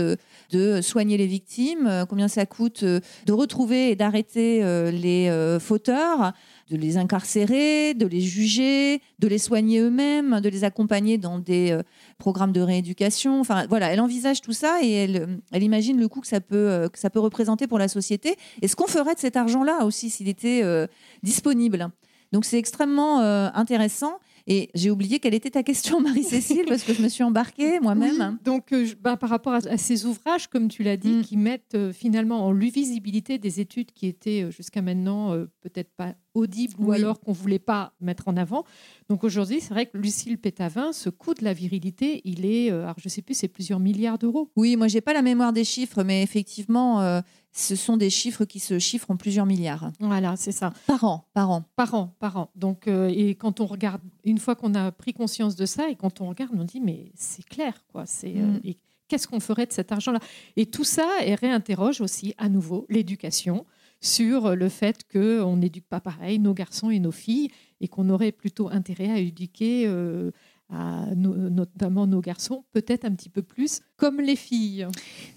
[0.51, 6.33] de soigner les victimes, combien ça coûte de retrouver et d'arrêter les fauteurs
[6.71, 11.71] de les incarcérer, de les juger, de les soigner eux-mêmes, de les accompagner dans des
[11.71, 11.83] euh,
[12.19, 13.41] programmes de rééducation.
[13.41, 16.57] Enfin, voilà, elle envisage tout ça et elle, elle imagine le coût que ça, peut,
[16.57, 19.85] euh, que ça peut représenter pour la société et ce qu'on ferait de cet argent-là
[19.85, 20.87] aussi s'il était euh,
[21.23, 21.89] disponible.
[22.33, 24.19] Donc c'est extrêmement intéressant.
[24.49, 28.39] Et j'ai oublié quelle était ta question, Marie-Cécile, parce que je me suis embarquée moi-même.
[28.45, 31.23] donc, euh, bah, par rapport à, ces ouvrages, comme tu l'as dit, mm.
[31.23, 36.15] qui mettent euh, finalement en visibilité des études qui étaient euh, jusqu'à maintenant peut-être pas
[36.35, 38.65] audibles ou alors qu'on voulait pas mettre en avant.
[39.09, 42.97] Donc aujourd'hui, c'est vrai que Lucille Pétavin, ce coût de la virilité, il est, alors
[42.99, 44.51] je sais plus, c'est plusieurs milliards d'euros.
[44.57, 47.23] Oui, moi j'ai pas la mémoire des chiffres, mais effectivement,
[47.57, 49.91] ce sont des chiffres qui se chiffrent en plusieurs milliards.
[49.99, 50.75] Voilà, c'est ça.
[50.87, 51.65] Par an, par an.
[51.75, 52.51] Par an, par an.
[52.55, 55.97] Donc, euh, et quand on regarde, une fois qu'on a pris conscience de ça, et
[55.97, 58.05] quand on regarde, on dit, mais c'est clair, quoi.
[58.05, 58.75] C'est, euh, mm.
[59.09, 60.21] qu'est-ce qu'on ferait de cet argent-là?
[60.57, 63.65] Et tout ça et réinterroge aussi à nouveau l'éducation
[64.03, 68.33] sur le fait qu'on n'éduque pas pareil nos garçons et nos filles et qu'on aurait
[68.33, 70.31] plutôt intérêt à éduquer euh,
[70.71, 74.87] notamment nos garçons, peut-être un petit peu plus comme les filles.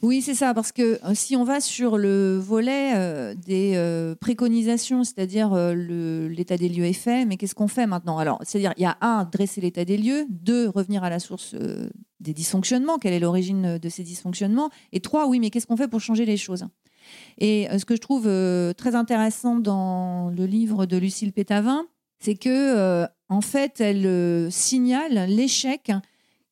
[0.01, 4.15] Oui, c'est ça, parce que euh, si on va sur le volet euh, des euh,
[4.15, 8.17] préconisations, c'est-à-dire l'état des lieux est fait, mais qu'est-ce qu'on fait maintenant?
[8.17, 11.55] Alors, c'est-à-dire, il y a un, dresser l'état des lieux, deux, revenir à la source
[12.19, 15.87] des dysfonctionnements, quelle est l'origine de ces dysfonctionnements, et trois, oui, mais qu'est-ce qu'on fait
[15.87, 16.65] pour changer les choses?
[17.37, 18.23] Et ce que je trouve
[18.75, 21.85] très intéressant dans le livre de Lucille Pétavin,
[22.19, 25.91] c'est que en fait, elle euh, signale l'échec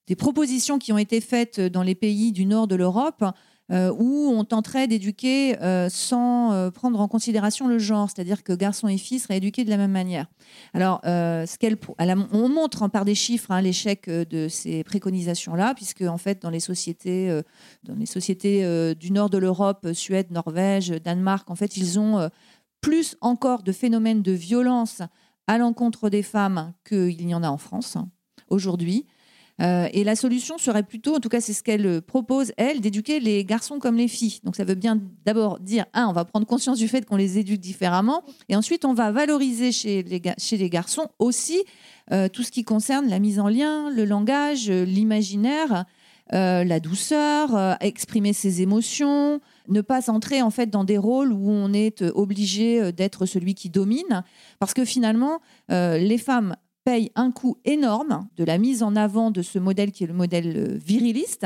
[0.07, 3.25] des propositions qui ont été faites dans les pays du nord de l'Europe
[3.69, 8.87] euh, où on tenterait d'éduquer euh, sans prendre en considération le genre, c'est-à-dire que garçons
[8.87, 10.27] et filles seraient éduqués de la même manière.
[10.73, 16.41] Alors, on montre hein, par des chiffres hein, l'échec de ces préconisations-là, puisque en fait,
[16.41, 17.41] dans les sociétés,
[17.83, 22.29] dans les sociétés du nord de l'Europe, Suède, Norvège, Danemark, en fait, ils ont
[22.79, 25.01] plus encore de phénomènes de violence
[25.47, 27.97] à l'encontre des femmes qu'il y en a en France
[28.49, 29.05] aujourd'hui.
[29.59, 33.19] Euh, et la solution serait plutôt, en tout cas c'est ce qu'elle propose, elle, d'éduquer
[33.19, 34.39] les garçons comme les filles.
[34.43, 37.39] Donc ça veut bien d'abord dire, un, on va prendre conscience du fait qu'on les
[37.39, 41.63] éduque différemment, et ensuite on va valoriser chez les, chez les garçons aussi
[42.11, 45.85] euh, tout ce qui concerne la mise en lien, le langage, l'imaginaire,
[46.33, 51.49] euh, la douceur, exprimer ses émotions, ne pas entrer en fait dans des rôles où
[51.49, 54.23] on est euh, obligé euh, d'être celui qui domine,
[54.59, 55.39] parce que finalement,
[55.71, 59.91] euh, les femmes payent un coût énorme de la mise en avant de ce modèle
[59.91, 61.45] qui est le modèle viriliste.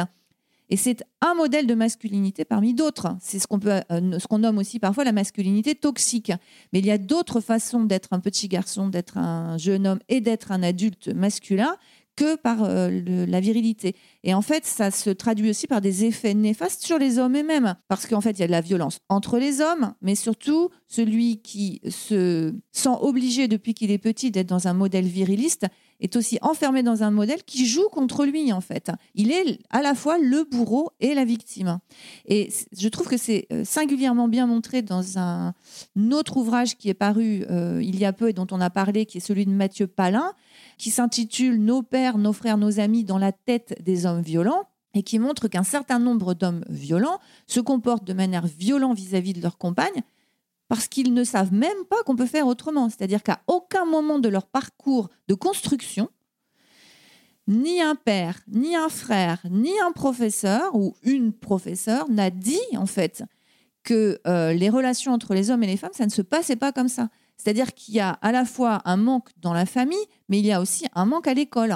[0.70, 3.18] Et c'est un modèle de masculinité parmi d'autres.
[3.20, 6.32] C'est ce qu'on peut, ce qu'on nomme aussi parfois la masculinité toxique.
[6.72, 10.22] Mais il y a d'autres façons d'être un petit garçon, d'être un jeune homme et
[10.22, 11.76] d'être un adulte masculin
[12.22, 13.96] que par euh, la virilité.
[14.24, 17.76] Et en fait, ça se traduit aussi par des effets néfastes sur les hommes eux-mêmes.
[17.88, 21.42] Parce qu'en fait, il y a de la violence entre les hommes, mais surtout celui
[21.42, 25.66] qui se sent obligé depuis qu'il est petit d'être dans un modèle viriliste
[26.00, 28.92] est aussi enfermé dans un modèle qui joue contre lui, en fait.
[29.16, 31.80] Il est à la fois le bourreau et la victime.
[32.26, 35.54] Et je trouve que c'est euh, singulièrement bien montré dans un
[36.12, 39.06] autre ouvrage qui est paru euh, il y a peu et dont on a parlé,
[39.06, 40.34] qui est celui de Mathieu Palin,
[40.82, 45.04] qui s'intitule Nos pères, nos frères, nos amis dans la tête des hommes violents et
[45.04, 49.60] qui montre qu'un certain nombre d'hommes violents se comportent de manière violente vis-à-vis de leurs
[49.60, 50.02] compagnes
[50.70, 52.89] parce qu'ils ne savent même pas qu'on peut faire autrement.
[52.89, 56.10] C'est-à-dire qu'à aucun moment de leur parcours de construction,
[57.48, 62.88] ni un père, ni un frère, ni un professeur ou une professeure n'a dit en
[62.88, 63.24] fait
[63.84, 66.72] que euh, les relations entre les hommes et les femmes, ça ne se passait pas
[66.72, 67.10] comme ça.
[67.42, 70.52] C'est-à-dire qu'il y a à la fois un manque dans la famille, mais il y
[70.52, 71.76] a aussi un manque à l'école.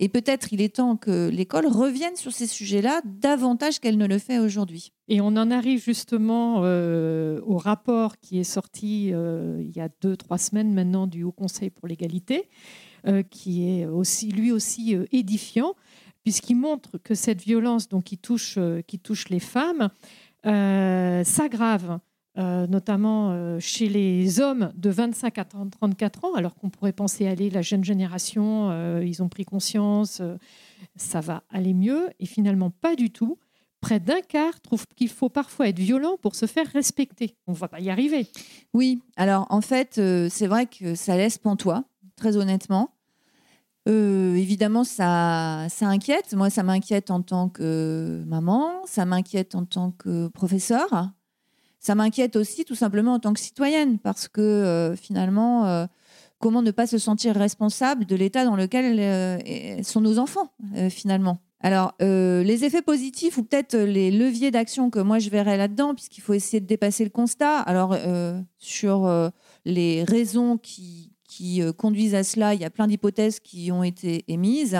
[0.00, 4.18] Et peut-être il est temps que l'école revienne sur ces sujets-là davantage qu'elle ne le
[4.18, 4.92] fait aujourd'hui.
[5.06, 9.88] Et on en arrive justement euh, au rapport qui est sorti euh, il y a
[10.00, 12.48] deux, trois semaines maintenant du Haut Conseil pour l'égalité,
[13.06, 15.74] euh, qui est aussi, lui aussi édifiant,
[16.24, 19.90] puisqu'il montre que cette violence donc, qui, touche, qui touche les femmes
[20.42, 22.00] s'aggrave
[22.36, 27.28] euh, notamment euh, chez les hommes de 25 à 34 ans, alors qu'on pourrait penser
[27.28, 30.20] aller la jeune génération, euh, ils ont pris conscience,
[30.96, 33.38] ça va aller mieux, et finalement pas du tout.
[33.80, 37.36] Près d'un quart trouve qu'il faut parfois être violent pour se faire respecter.
[37.46, 38.26] On ne va pas y arriver.
[38.72, 41.84] Oui, alors en fait, c'est vrai que ça laisse pantois,
[42.16, 42.94] très honnêtement.
[43.86, 46.32] Évidemment, ça inquiète.
[46.32, 51.12] Moi, ça m'inquiète en tant que maman, ça m'inquiète en tant que professeur,
[51.84, 55.86] ça m'inquiète aussi tout simplement en tant que citoyenne, parce que euh, finalement, euh,
[56.38, 60.52] comment ne pas se sentir responsable de l'état dans lequel sont nos enfants,
[60.90, 61.38] finalement?
[61.60, 66.20] Alors, les effets positifs ou peut-être les leviers d'action que moi je verrais là-dedans, puisqu'il
[66.20, 67.60] faut essayer de dépasser le constat.
[67.60, 67.96] Alors,
[68.58, 69.30] sur
[69.64, 72.54] les raisons qui, qui euh, conduisent à cela.
[72.54, 74.78] Il y a plein d'hypothèses qui ont été émises,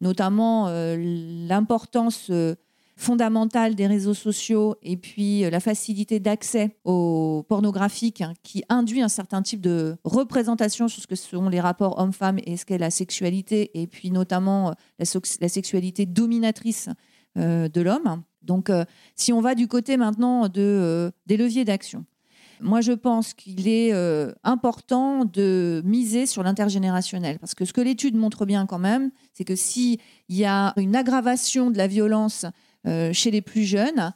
[0.00, 2.54] notamment euh, l'importance euh,
[3.02, 9.08] fondamentale des réseaux sociaux et puis la facilité d'accès au pornographique hein, qui induit un
[9.08, 12.90] certain type de représentation sur ce que sont les rapports hommes-femmes et ce qu'est la
[12.90, 16.88] sexualité et puis notamment la, sexualité dominatrice
[17.36, 18.22] de l'homme.
[18.42, 18.70] Donc
[19.16, 22.04] si on va du côté maintenant de, des leviers d'action,
[22.62, 27.40] moi, je pense qu'il est euh, important de miser sur l'intergénérationnel.
[27.40, 30.94] Parce que ce que l'étude montre bien quand même, c'est que s'il y a une
[30.94, 32.50] aggravation de la violence euh,
[32.84, 34.12] chez les plus jeunes,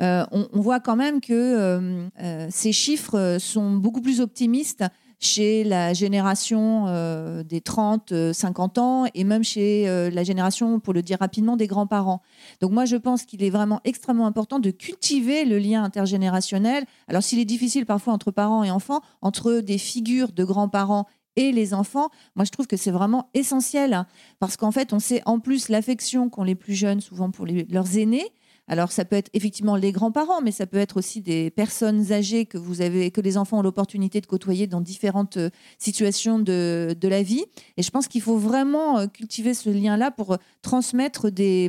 [0.00, 2.08] euh, on, voit quand même que
[2.50, 4.84] ces chiffres sont beaucoup plus optimistes
[5.20, 10.80] chez la génération euh, des 30, 50 euh, ans et même chez euh, la génération,
[10.80, 12.22] pour le dire rapidement, des grands-parents.
[12.62, 16.84] Donc moi, je pense qu'il est vraiment extrêmement important de cultiver le lien intergénérationnel.
[17.06, 21.52] Alors s'il est difficile parfois entre parents et enfants, entre des figures de grands-parents et
[21.52, 24.06] les enfants, moi je trouve que c'est vraiment essentiel hein,
[24.38, 27.96] parce qu'en fait on sait en plus l'affection qu'ont les plus jeunes souvent pour leurs
[27.96, 28.32] aînés,
[28.70, 32.46] alors ça peut être effectivement les grands-parents, mais ça peut être aussi des personnes âgées
[32.46, 36.96] que vous avez, que les enfants ont l'opportunité de côtoyer dans différentes euh, situations de,
[37.02, 37.44] la vie.
[37.76, 41.68] Et je pense qu'il faut vraiment euh, cultiver ce lien-là pour euh, transmettre des,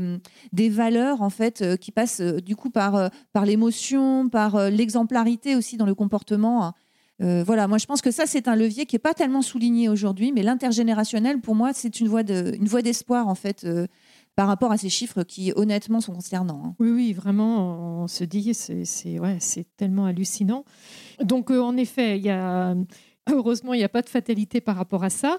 [0.54, 5.88] des valeurs en fait qui passent du coup par, par l'émotion, par l'exemplarité aussi dans
[5.88, 6.74] le comportement.
[7.22, 10.32] Voilà, moi je pense que ça c'est un levier qui n'est pas tellement souligné aujourd'hui,
[10.32, 13.66] mais l'intergénérationnel pour moi c'est une voie d'espoir en fait
[14.36, 16.64] par rapport à ces chiffres qui, honnêtement, sont concernants.
[16.66, 16.76] Hein.
[16.80, 19.38] Oui, oui, vraiment, on se dit, c'est ouais,
[19.78, 20.64] tellement hallucinant.
[21.22, 22.76] Donc, euh, en effet, il y a.
[23.30, 25.38] Heureusement, il n'y a pas de fatalité par rapport à ça.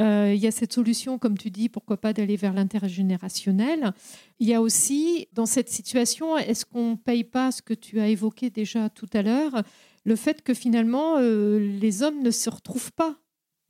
[0.00, 3.92] Euh, il y a cette solution, comme tu dis, pourquoi pas d'aller vers l'intergénérationnel.
[4.40, 8.00] Il y a aussi, dans cette situation, est-ce qu'on ne paye pas ce que tu
[8.00, 9.62] as évoqué déjà tout à l'heure,
[10.08, 13.16] le fait que finalement, euh, les hommes ne se retrouvent pas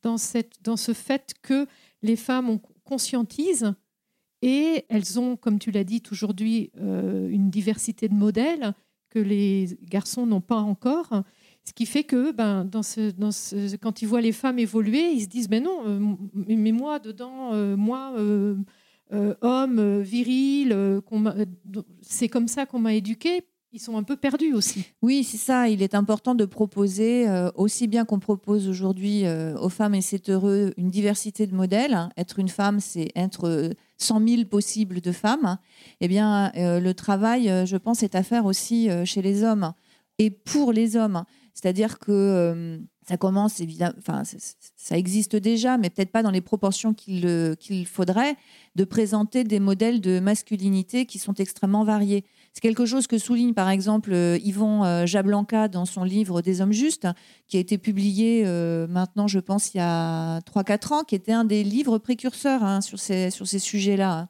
[0.03, 1.67] dans, cette, dans ce fait que
[2.01, 3.75] les femmes conscientisent
[4.41, 8.73] et elles ont, comme tu l'as dit aujourd'hui, euh, une diversité de modèles
[9.11, 11.25] que les garçons n'ont pas encore.
[11.65, 15.11] Ce qui fait que ben, dans ce, dans ce, quand ils voient les femmes évoluer,
[15.11, 18.15] ils se disent, mais non, euh, mais moi, dedans, euh, moi,
[19.41, 21.01] homme, viril,
[22.03, 24.85] c'est comme ça qu'on m'a éduqué ils sont un peu perdus aussi.
[25.03, 25.69] Oui, c'est ça.
[25.69, 30.01] Il est important de proposer, euh, aussi bien qu'on propose aujourd'hui euh, aux femmes, et
[30.01, 32.09] c'est heureux, une diversité de modèles.
[32.17, 35.59] Être une femme, c'est être 100 000 possibles de femmes.
[36.01, 39.73] Eh bien, euh, le travail, je pense, est à faire aussi chez les hommes
[40.19, 41.25] et pour les hommes.
[41.53, 44.23] C'est-à-dire que ça commence évidemment, enfin
[44.77, 48.37] ça existe déjà, mais peut-être pas dans les proportions qu'il faudrait,
[48.77, 52.25] de présenter des modèles de masculinité qui sont extrêmement variés.
[52.59, 56.61] C'est quelque chose que souligne par exemple euh, Yvon euh, Jablanca dans son livre Des
[56.61, 57.07] hommes justes,
[57.47, 61.31] qui a été publié euh, maintenant, je pense, il y a 3-4 ans, qui était
[61.31, 64.27] un des livres précurseurs hein, sur ces, sur ces sujets-là.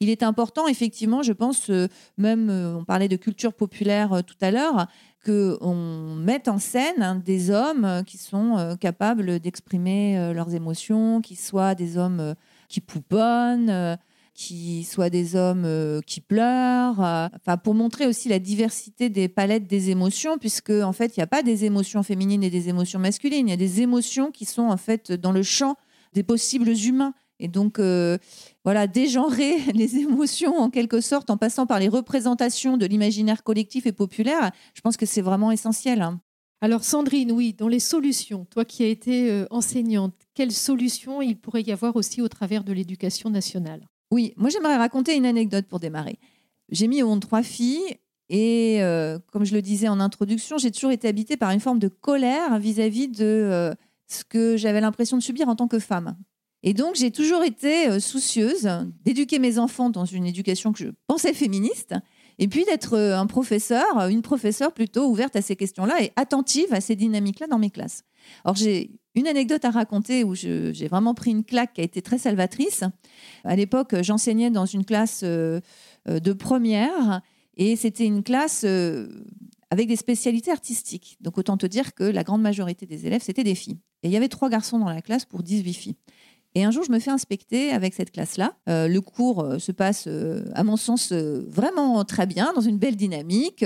[0.00, 1.70] Il est important, effectivement, je pense,
[2.16, 4.86] même on parlait de culture populaire tout à l'heure,
[5.26, 11.74] qu'on mette en scène hein, des hommes qui sont capables d'exprimer leurs émotions, qui soient
[11.74, 12.34] des hommes
[12.70, 13.98] qui pouponnent
[14.34, 19.66] qui soient des hommes euh, qui pleurent, euh, pour montrer aussi la diversité des palettes
[19.66, 22.98] des émotions, puisque en fait il n'y a pas des émotions féminines et des émotions
[22.98, 25.76] masculines, il y a des émotions qui sont en fait dans le champ
[26.12, 27.14] des possibles humains.
[27.42, 28.18] Et donc, euh,
[28.64, 33.86] voilà, dégenrer les émotions en quelque sorte en passant par les représentations de l'imaginaire collectif
[33.86, 36.02] et populaire, je pense que c'est vraiment essentiel.
[36.02, 36.20] Hein.
[36.60, 41.62] Alors Sandrine, oui, dans les solutions, toi qui as été enseignante, quelles solutions il pourrait
[41.62, 43.89] y avoir aussi au travers de l'éducation nationale?
[44.10, 46.18] Oui, moi j'aimerais raconter une anecdote pour démarrer.
[46.70, 50.70] J'ai mis au monde trois filles et euh, comme je le disais en introduction, j'ai
[50.70, 53.74] toujours été habitée par une forme de colère vis-à-vis de euh,
[54.06, 56.16] ce que j'avais l'impression de subir en tant que femme.
[56.62, 58.68] Et donc j'ai toujours été euh, soucieuse
[59.04, 61.94] d'éduquer mes enfants dans une éducation que je pensais féministe
[62.38, 66.80] et puis d'être un professeur, une professeure plutôt ouverte à ces questions-là et attentive à
[66.80, 68.02] ces dynamiques-là dans mes classes.
[68.44, 72.02] Alors j'ai une anecdote à raconter où j'ai vraiment pris une claque qui a été
[72.02, 72.84] très salvatrice.
[73.44, 75.60] À l'époque, j'enseignais dans une classe euh,
[76.06, 77.20] de première
[77.56, 79.08] et c'était une classe euh,
[79.70, 81.16] avec des spécialités artistiques.
[81.20, 83.78] Donc autant te dire que la grande majorité des élèves, c'était des filles.
[84.02, 85.96] Et il y avait trois garçons dans la classe pour 18 filles.
[86.54, 88.56] Et un jour, je me fais inspecter avec cette classe-là.
[88.68, 90.08] Euh, le cours se passe,
[90.54, 93.64] à mon sens, vraiment très bien, dans une belle dynamique.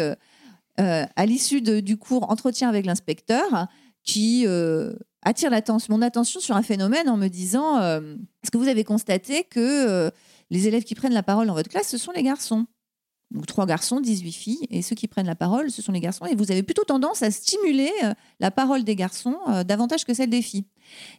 [0.76, 3.68] à l'issue du cours, entretien avec l'inspecteur
[4.02, 4.44] qui
[5.24, 5.50] attire
[5.88, 10.10] mon attention sur un phénomène en me disant Est-ce que vous avez constaté que
[10.50, 12.66] les élèves qui prennent la parole dans votre classe, ce sont les garçons?
[13.30, 16.26] Donc trois garçons, 18 filles, et ceux qui prennent la parole, ce sont les garçons,
[16.26, 17.90] et vous avez plutôt tendance à stimuler
[18.38, 20.66] la parole des garçons davantage que celle des filles.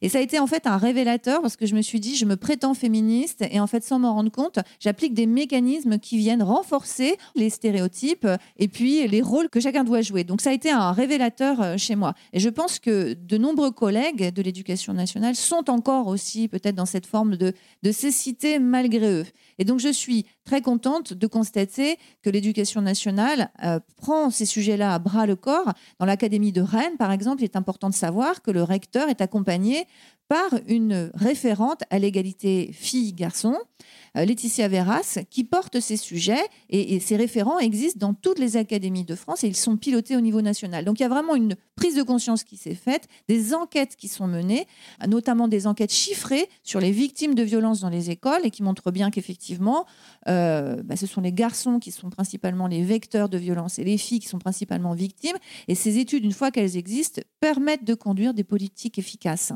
[0.01, 2.25] Et ça a été en fait un révélateur parce que je me suis dit, je
[2.25, 6.43] me prétends féministe et en fait, sans m'en rendre compte, j'applique des mécanismes qui viennent
[6.43, 10.23] renforcer les stéréotypes et puis les rôles que chacun doit jouer.
[10.23, 12.13] Donc ça a été un révélateur euh, chez moi.
[12.33, 16.85] Et je pense que de nombreux collègues de l'éducation nationale sont encore aussi peut-être dans
[16.85, 17.53] cette forme de,
[17.91, 19.25] cécité malgré eux.
[19.59, 24.93] Et donc je suis très contente de constater que l'éducation nationale euh, prend ces sujets-là
[24.93, 25.71] à bras le corps.
[25.99, 29.21] Dans l'Académie de Rennes, par exemple, il est important de savoir que le recteur est
[29.21, 29.54] accompagné
[30.27, 33.57] par une référente à l'égalité filles-garçons,
[34.23, 36.43] Laetitia Verras, qui porte ces sujets.
[36.69, 40.21] Et, ces référents existent dans toutes les académies de France et ils sont pilotés au
[40.21, 40.85] niveau national.
[40.85, 44.07] Donc il y a vraiment une prise de conscience qui s'est faite, des enquêtes qui
[44.07, 44.65] sont menées,
[45.07, 48.91] notamment des enquêtes chiffrées sur les victimes de violences dans les écoles et qui montrent
[48.91, 49.85] bien qu'effectivement,
[50.27, 53.97] euh, bah, ce sont les garçons qui sont principalement les vecteurs de violence et les
[53.97, 55.37] filles qui sont principalement victimes.
[55.67, 59.51] Et ces études, une fois qu'elles existent, permettent de conduire des politiques efficaces.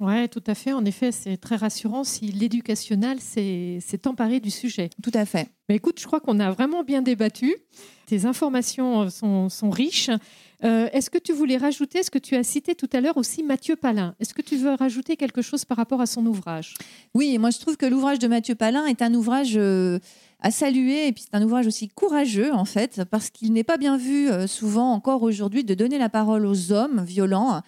[0.00, 0.72] Oui, tout à fait.
[0.72, 4.88] En effet, c'est très rassurant si l'éducationnel s'est emparé du sujet.
[5.02, 5.50] Tout à fait.
[5.68, 7.54] Mais écoute, je crois qu'on a vraiment bien débattu.
[8.06, 10.10] Tes informations sont, riches.
[10.64, 13.42] Euh, est-ce que tu voulais rajouter, ce que tu as cité tout à l'heure aussi
[13.42, 14.14] Mathieu Palin?
[14.20, 16.74] Est-ce que tu veux rajouter quelque chose par rapport à son ouvrage?
[17.14, 20.00] Oui, moi je trouve que l'ouvrage de Mathieu Palin est un ouvrage euh,
[20.40, 23.76] à saluer et puis c'est un ouvrage aussi courageux en fait parce qu'il n'est pas
[23.76, 27.62] bien vu euh, souvent encore aujourd'hui de donner la parole aux hommes violents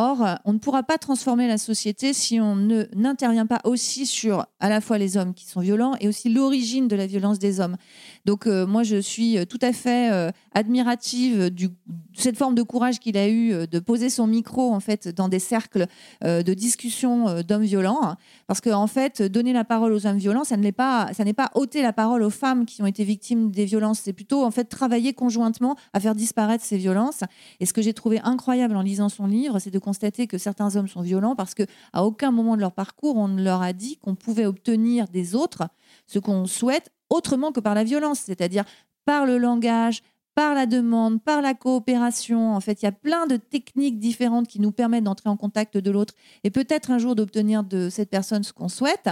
[0.00, 2.54] Or, on ne pourra pas transformer la société si on
[2.94, 6.86] n'intervient pas aussi sur à la fois les hommes qui sont violents et aussi l'origine
[6.86, 7.76] de la violence des hommes.
[8.24, 11.68] Donc, euh, moi, je suis tout à fait euh, admirative de
[12.14, 15.28] cette forme de courage qu'il a eu euh, de poser son micro en fait dans
[15.28, 15.86] des cercles
[16.22, 18.14] de discussion d'hommes violents,
[18.46, 21.32] parce qu'en en fait, donner la parole aux hommes violents, ça n'est pas, ça n'est
[21.32, 24.00] pas ôter la parole aux femmes qui ont été victimes des violences.
[24.00, 27.24] C'est plutôt en fait travailler conjointement à faire disparaître ces violences.
[27.60, 30.76] Et ce que j'ai trouvé incroyable en lisant son livre, c'est de constater que certains
[30.76, 33.96] hommes sont violents parce qu'à aucun moment de leur parcours, on ne leur a dit
[33.96, 35.62] qu'on pouvait obtenir des autres
[36.06, 38.64] ce qu'on souhaite autrement que par la violence, c'est-à-dire
[39.06, 40.02] par le langage,
[40.34, 42.54] par la demande, par la coopération.
[42.54, 45.78] En fait, il y a plein de techniques différentes qui nous permettent d'entrer en contact
[45.78, 46.12] de l'autre
[46.44, 49.08] et peut-être un jour d'obtenir de cette personne ce qu'on souhaite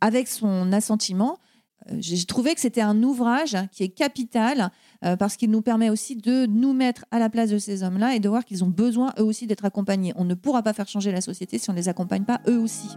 [0.00, 1.36] avec son assentiment.
[1.90, 4.70] Euh, j'ai trouvé que c'était un ouvrage qui est capital
[5.04, 8.14] euh, parce qu'il nous permet aussi de nous mettre à la place de ces hommes-là
[8.14, 10.12] et de voir qu'ils ont besoin eux aussi d'être accompagnés.
[10.16, 12.58] On ne pourra pas faire changer la société si on ne les accompagne pas eux
[12.58, 12.88] aussi.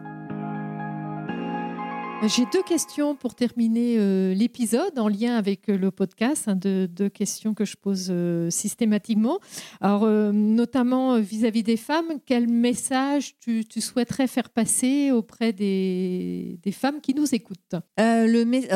[2.26, 7.10] J'ai deux questions pour terminer euh, l'épisode en lien avec euh, le podcast, hein, deux,
[7.10, 9.40] questions que je pose euh, systématiquement.
[9.82, 17.02] Alors, notamment vis-à-vis des femmes, quel message tu, souhaiterais faire passer auprès des, des femmes
[17.02, 17.76] qui nous écoutent?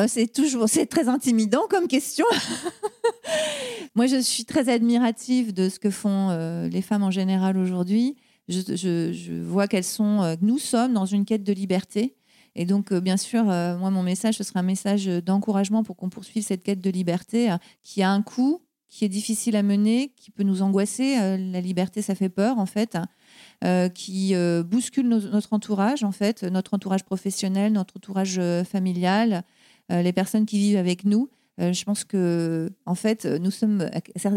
[0.06, 2.26] C'est toujours c'est très intimidant comme question.
[3.96, 8.14] Moi, je suis très admirative de ce que font les femmes en général aujourd'hui.
[8.48, 12.16] Je, je, je, vois qu'elles sont, nous sommes dans une quête de liberté
[12.54, 15.96] et donc, euh, bien sûr, euh, moi, mon message, ce sera un message d'encouragement pour
[15.96, 19.62] qu'on poursuive cette quête de liberté euh, qui a un coût, qui est difficile à
[19.62, 21.16] mener, qui peut nous angoisser.
[21.16, 22.98] la liberté, ça fait peur, en fait,
[23.94, 24.34] qui
[24.66, 29.44] bouscule notre entourage, en fait, notre entourage professionnel, notre entourage familial,
[29.88, 31.30] les personnes qui vivent avec nous.
[31.56, 33.80] je pense que, en fait, nous sommes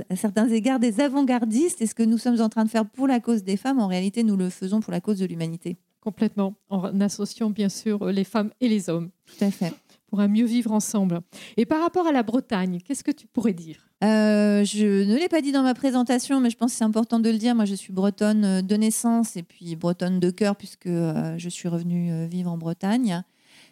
[0.08, 3.08] à certains égards des avant-gardistes et ce que nous sommes en train de faire pour
[3.08, 5.76] la cause des femmes, en réalité, nous le faisons pour la cause de l'humanité.
[6.06, 9.10] Complètement, en associant bien sûr les femmes et les hommes.
[9.26, 9.74] Tout à fait.
[10.08, 11.22] Pour un mieux vivre ensemble.
[11.58, 13.90] Et par rapport à la Bretagne, qu'est-ce que tu pourrais dire?
[14.04, 17.20] Euh, Je ne l'ai pas dit dans ma présentation, mais je pense que c'est important
[17.20, 17.56] de le dire.
[17.56, 21.50] Moi, je suis bretonne euh, de naissance et puis bretonne de cœur, puisque euh, je
[21.50, 23.24] suis revenue vivre en Bretagne.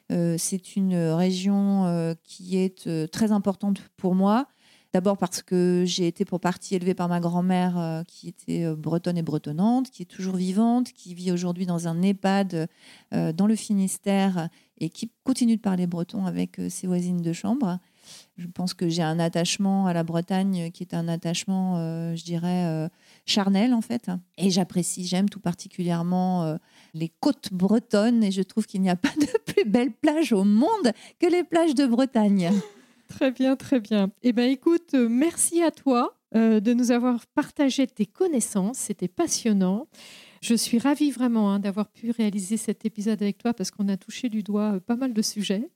[0.09, 4.47] c'est une région qui est très importante pour moi.
[4.93, 8.75] D'abord parce que j'ai été pour partie élevée par ma grand-mère euh, qui était euh,
[8.75, 12.69] bretonne et bretonnante, qui est toujours vivante, qui vit aujourd'hui dans un EHPAD
[13.15, 17.79] euh, dans le Finistère et qui continue de parler breton avec ses voisines de chambre.
[18.37, 21.77] Je pense que j'ai un attachement à la Bretagne qui est un attachement,
[22.15, 22.89] je dirais,
[23.25, 24.11] charnel en fait.
[24.37, 26.57] Et j'apprécie, j'aime tout particulièrement
[26.93, 30.43] les côtes bretonnes et je trouve qu'il n'y a pas de plus belle plage au
[30.43, 32.51] monde que les plages de Bretagne.
[33.15, 34.09] Très bien, très bien.
[34.23, 38.77] Eh bien, écoute, euh, merci à toi euh, de nous avoir partagé tes connaissances.
[38.77, 39.87] C'était passionnant.
[40.43, 43.95] Je suis ravie vraiment hein, d'avoir pu réaliser cet épisode avec toi parce qu'on a
[43.95, 45.69] touché du doigt euh, pas mal de sujets.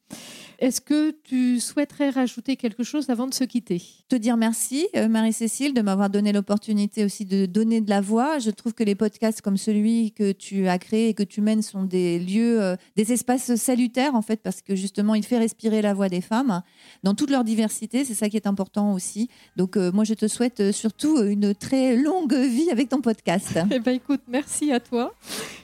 [0.59, 3.79] Est-ce que tu souhaiterais rajouter quelque chose avant de se quitter?
[4.09, 8.39] Te dire merci, euh, Marie-Cécile, de m'avoir donné l'opportunité aussi de donner de la voix.
[8.39, 11.61] Je trouve que les podcasts comme celui que tu as créé et que tu mènes
[11.61, 15.83] sont des lieux, euh, des espaces salutaires en fait, parce que justement, il fait respirer
[15.83, 16.63] la voix des femmes
[17.03, 18.03] dans toute leur diversité.
[18.03, 19.29] C'est ça qui est important aussi.
[19.57, 23.59] Donc, euh, moi, je te souhaite surtout une très longue vie avec ton podcast.
[23.71, 24.21] eh ben, écoute,
[24.57, 25.13] merci à toi.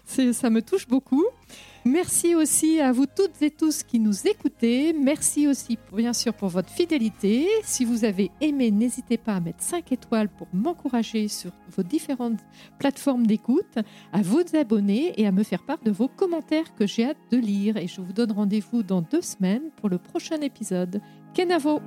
[0.06, 1.26] Ça me touche beaucoup.
[1.86, 4.94] Merci aussi à vous toutes et tous qui nous écoutez.
[4.94, 7.48] Merci aussi, bien sûr, pour votre fidélité.
[7.64, 12.39] Si vous avez aimé, n'hésitez pas à mettre 5 étoiles pour m'encourager sur vos différentes
[12.78, 13.80] plateformes d'écoute,
[14.14, 17.38] à vous abonner et à me faire part de vos commentaires que j'ai hâte de
[17.38, 17.78] lire.
[17.78, 21.02] Et je vous donne rendez-vous dans deux semaines pour le prochain épisode.
[21.34, 21.82] Kenavo!